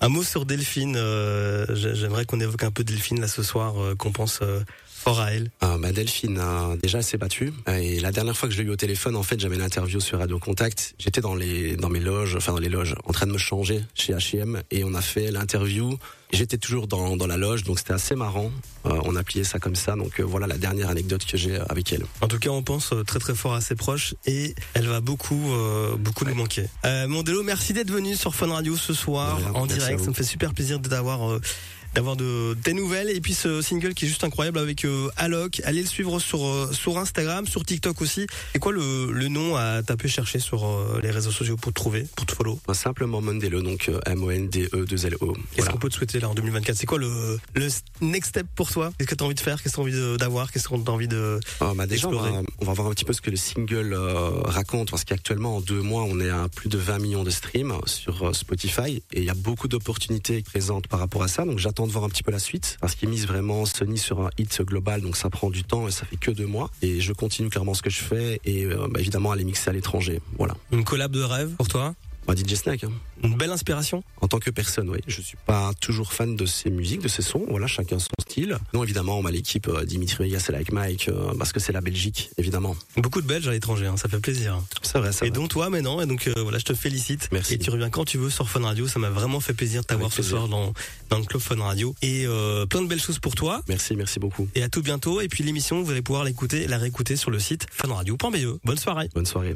Un 0.00 0.08
mot 0.08 0.22
sur 0.22 0.46
Delphine. 0.46 0.94
euh, 0.96 1.66
j'ai- 1.74 1.94
J'aimerais 1.94 2.24
qu'on 2.24 2.40
évoque 2.40 2.62
un 2.62 2.70
peu 2.70 2.84
Delphine 2.84 3.20
là 3.20 3.28
ce 3.28 3.42
soir, 3.42 3.82
euh, 3.82 3.94
qu'on 3.96 4.12
pense 4.12 4.40
euh, 4.42 4.60
fort 4.98 5.20
à 5.20 5.32
elle. 5.32 5.50
Ah, 5.60 5.76
bah 5.78 5.92
Delphine, 5.92 6.38
euh, 6.40 6.76
déjà 6.76 7.00
s'est 7.02 7.18
battue. 7.18 7.52
Euh, 7.68 7.76
Et 7.76 8.00
la 8.00 8.12
dernière 8.12 8.36
fois 8.36 8.48
que 8.48 8.54
je 8.54 8.60
l'ai 8.60 8.68
eu 8.68 8.70
au 8.72 8.76
téléphone, 8.76 9.16
en 9.16 9.22
fait, 9.22 9.38
j'avais 9.40 9.56
une 9.56 9.62
interview 9.62 10.00
sur 10.00 10.18
Radio 10.18 10.38
Contact. 10.38 10.94
J'étais 10.98 11.20
dans 11.20 11.34
les 11.34 11.76
dans 11.76 11.88
mes 11.88 12.00
loges, 12.00 12.36
enfin 12.36 12.52
dans 12.52 12.58
les 12.58 12.68
loges, 12.68 12.94
en 13.04 13.12
train 13.12 13.26
de 13.26 13.32
me 13.32 13.38
changer 13.38 13.80
chez 13.94 14.12
H&M, 14.12 14.62
et 14.70 14.84
on 14.84 14.94
a 14.94 15.00
fait 15.02 15.30
l'interview. 15.30 15.96
J'étais 16.30 16.58
toujours 16.58 16.88
dans 16.88 17.16
dans 17.16 17.26
la 17.26 17.38
loge, 17.38 17.62
donc 17.64 17.78
c'était 17.78 17.94
assez 17.94 18.14
marrant. 18.14 18.50
Euh, 18.84 19.00
on 19.04 19.16
a 19.16 19.22
plié 19.22 19.44
ça 19.44 19.58
comme 19.58 19.76
ça. 19.76 19.96
Donc 19.96 20.20
euh, 20.20 20.24
voilà 20.24 20.46
la 20.46 20.58
dernière 20.58 20.90
anecdote 20.90 21.24
que 21.24 21.38
j'ai 21.38 21.56
avec 21.70 21.90
elle. 21.92 22.04
En 22.20 22.28
tout 22.28 22.38
cas, 22.38 22.50
on 22.50 22.62
pense 22.62 22.92
euh, 22.92 23.02
très 23.02 23.18
très 23.18 23.34
fort 23.34 23.54
à 23.54 23.62
ses 23.62 23.74
proches 23.76 24.14
et 24.26 24.54
elle 24.74 24.86
va 24.88 25.00
beaucoup 25.00 25.52
euh, 25.54 25.96
beaucoup 25.96 26.26
nous 26.26 26.34
manquer. 26.34 26.66
Euh, 26.84 27.08
Mondelo, 27.08 27.42
merci 27.42 27.72
d'être 27.72 27.90
venu 27.90 28.14
sur 28.14 28.34
Fun 28.34 28.48
Radio 28.52 28.76
ce 28.76 28.92
soir 28.92 29.38
De 29.40 29.44
en 29.56 29.64
direct. 29.66 30.00
Ça 30.00 30.08
me 30.08 30.12
fait 30.14 30.22
super 30.22 30.52
plaisir 30.52 30.80
d'avoir 30.80 31.30
euh, 31.30 31.40
d'avoir 31.98 32.14
de 32.14 32.56
tes 32.62 32.74
nouvelles. 32.74 33.10
Et 33.10 33.20
puis 33.20 33.34
ce 33.34 33.60
single 33.60 33.92
qui 33.92 34.04
est 34.04 34.08
juste 34.08 34.22
incroyable 34.22 34.60
avec 34.60 34.84
euh, 34.84 35.08
Alok. 35.16 35.60
Allez 35.64 35.80
le 35.80 35.88
suivre 35.88 36.20
sur 36.20 36.46
euh, 36.46 36.70
sur 36.72 36.96
Instagram, 36.96 37.44
sur 37.44 37.64
TikTok 37.64 38.00
aussi. 38.00 38.24
Et 38.54 38.60
quoi 38.60 38.70
le, 38.70 39.10
le 39.10 39.26
nom 39.26 39.56
à 39.56 39.82
taper 39.82 40.06
chercher 40.06 40.38
sur 40.38 40.64
euh, 40.64 41.00
les 41.02 41.10
réseaux 41.10 41.32
sociaux 41.32 41.56
pour 41.56 41.72
te 41.72 41.74
trouver, 41.74 42.06
pour 42.14 42.24
te 42.24 42.36
follow? 42.36 42.60
Bah, 42.68 42.74
simplement 42.74 43.20
Mondelo, 43.20 43.62
donc 43.62 43.88
euh, 43.88 43.98
M-O-N-D-E-2-L-O. 44.06 45.36
Qu'est-ce 45.56 45.70
qu'on 45.70 45.78
peut 45.78 45.88
te 45.88 45.96
souhaiter 45.96 46.20
là 46.20 46.28
en 46.28 46.34
2024 46.34 46.76
C'est 46.76 46.86
quoi 46.86 46.98
le, 46.98 47.40
le 47.54 47.68
next 48.00 48.30
step 48.30 48.46
pour 48.54 48.70
toi? 48.70 48.92
Qu'est-ce 48.96 49.08
que 49.10 49.16
tu 49.16 49.24
as 49.24 49.26
envie 49.26 49.34
de 49.34 49.40
faire? 49.40 49.60
Qu'est-ce 49.60 49.74
que 49.76 49.82
tu 49.82 49.96
as 49.96 50.00
envie 50.00 50.18
d'avoir? 50.18 50.52
Qu'est-ce 50.52 50.68
que 50.68 50.76
tu 50.76 50.88
as 50.88 50.92
envie 50.92 51.08
de 51.08 51.40
Ah, 51.58 51.72
bah 51.74 51.88
déjà, 51.88 52.06
on 52.06 52.12
va, 52.12 52.42
on 52.60 52.64
va 52.64 52.72
voir 52.74 52.86
un 52.86 52.92
petit 52.92 53.04
peu 53.04 53.12
ce 53.12 53.20
que 53.20 53.30
le 53.30 53.36
single 53.36 53.92
euh, 53.92 54.40
raconte, 54.44 54.92
parce 54.92 55.02
qu'actuellement, 55.02 55.56
en 55.56 55.60
deux 55.60 55.82
mois, 55.82 56.04
on 56.04 56.20
est 56.20 56.30
à 56.30 56.48
plus 56.48 56.68
de 56.68 56.78
20 56.78 57.00
millions 57.00 57.24
de 57.24 57.30
streams 57.30 57.74
sur 57.86 58.36
Spotify, 58.36 59.02
et 59.12 59.18
il 59.18 59.24
y 59.24 59.30
a 59.30 59.34
beaucoup 59.34 59.66
d'opportunités 59.66 60.42
présentes 60.42 60.86
par 60.86 61.00
rapport 61.00 61.24
à 61.24 61.28
ça, 61.28 61.44
donc 61.44 61.58
j'attends 61.58 61.87
de 61.88 61.92
voir 61.92 62.04
un 62.04 62.08
petit 62.08 62.22
peu 62.22 62.30
la 62.30 62.38
suite, 62.38 62.78
parce 62.80 62.94
qu'ils 62.94 63.08
misent 63.08 63.26
vraiment 63.26 63.64
Sony 63.66 63.98
sur 63.98 64.20
un 64.20 64.30
hit 64.38 64.62
global, 64.62 65.00
donc 65.00 65.16
ça 65.16 65.30
prend 65.30 65.50
du 65.50 65.64
temps, 65.64 65.88
et 65.88 65.90
ça 65.90 66.06
fait 66.06 66.16
que 66.16 66.30
deux 66.30 66.46
mois, 66.46 66.70
et 66.82 67.00
je 67.00 67.12
continue 67.12 67.50
clairement 67.50 67.74
ce 67.74 67.82
que 67.82 67.90
je 67.90 68.00
fais, 68.00 68.40
et 68.44 68.64
euh, 68.64 68.86
bah, 68.90 69.00
évidemment, 69.00 69.32
aller 69.32 69.44
mixer 69.44 69.70
à 69.70 69.72
l'étranger, 69.72 70.20
voilà. 70.38 70.54
Une 70.70 70.84
collab 70.84 71.10
de 71.10 71.22
rêve 71.22 71.50
pour 71.56 71.68
toi? 71.68 71.94
Bah, 72.28 72.34
DJ 72.36 72.56
Snack, 72.56 72.84
hein. 72.84 72.92
Une 73.24 73.36
belle 73.36 73.50
inspiration 73.50 74.04
En 74.20 74.28
tant 74.28 74.38
que 74.38 74.50
personne, 74.50 74.90
oui. 74.90 74.98
Je 75.06 75.22
suis 75.22 75.38
pas 75.46 75.72
toujours 75.80 76.12
fan 76.12 76.36
de 76.36 76.44
ses 76.44 76.68
musiques, 76.68 77.00
de 77.00 77.08
ses 77.08 77.22
sons. 77.22 77.46
Voilà, 77.48 77.66
chacun 77.66 77.98
son 77.98 78.10
style. 78.20 78.58
Non, 78.74 78.84
évidemment, 78.84 79.18
on 79.18 79.24
a 79.24 79.30
l'équipe 79.30 79.66
euh, 79.66 79.86
Dimitri 79.86 80.24
Vegas 80.24 80.44
et 80.50 80.52
Like 80.52 80.70
Mike, 80.70 81.08
euh, 81.08 81.32
parce 81.38 81.52
que 81.52 81.58
c'est 81.58 81.72
la 81.72 81.80
Belgique, 81.80 82.30
évidemment. 82.36 82.76
Beaucoup 82.98 83.22
de 83.22 83.26
Belges 83.26 83.48
à 83.48 83.52
l'étranger, 83.52 83.86
hein, 83.86 83.96
ça 83.96 84.10
fait 84.10 84.20
plaisir. 84.20 84.60
C'est 84.82 84.98
vrai, 84.98 85.12
ça. 85.12 85.24
Et 85.24 85.30
dont 85.30 85.48
toi 85.48 85.70
maintenant, 85.70 86.02
et 86.02 86.06
donc 86.06 86.28
euh, 86.28 86.34
voilà, 86.42 86.58
je 86.58 86.64
te 86.64 86.74
félicite. 86.74 87.30
Merci. 87.32 87.54
Et 87.54 87.58
tu 87.58 87.70
reviens 87.70 87.88
quand 87.88 88.04
tu 88.04 88.18
veux 88.18 88.28
sur 88.28 88.46
Fun 88.46 88.60
Radio, 88.60 88.86
ça 88.86 88.98
m'a 88.98 89.08
vraiment 89.08 89.40
fait 89.40 89.54
plaisir 89.54 89.80
de 89.80 89.86
t'avoir 89.86 90.12
ce 90.12 90.22
soir 90.22 90.48
dans, 90.48 90.74
dans 91.08 91.18
le 91.18 91.24
club 91.24 91.40
Fun 91.40 91.56
Radio. 91.62 91.94
Et 92.02 92.26
euh, 92.26 92.66
plein 92.66 92.82
de 92.82 92.88
belles 92.88 93.00
choses 93.00 93.20
pour 93.20 93.36
toi. 93.36 93.62
Merci, 93.68 93.96
merci 93.96 94.20
beaucoup. 94.20 94.46
Et 94.54 94.62
à 94.62 94.68
tout 94.68 94.82
bientôt. 94.82 95.22
Et 95.22 95.28
puis 95.28 95.44
l'émission, 95.44 95.80
vous 95.80 95.92
allez 95.92 96.02
pouvoir 96.02 96.24
l'écouter, 96.24 96.66
la 96.66 96.76
réécouter 96.76 97.16
sur 97.16 97.30
le 97.30 97.38
site 97.38 97.66
funradio.be. 97.72 98.60
Bonne 98.64 98.76
soirée. 98.76 99.08
Bonne 99.14 99.26
soirée. 99.26 99.54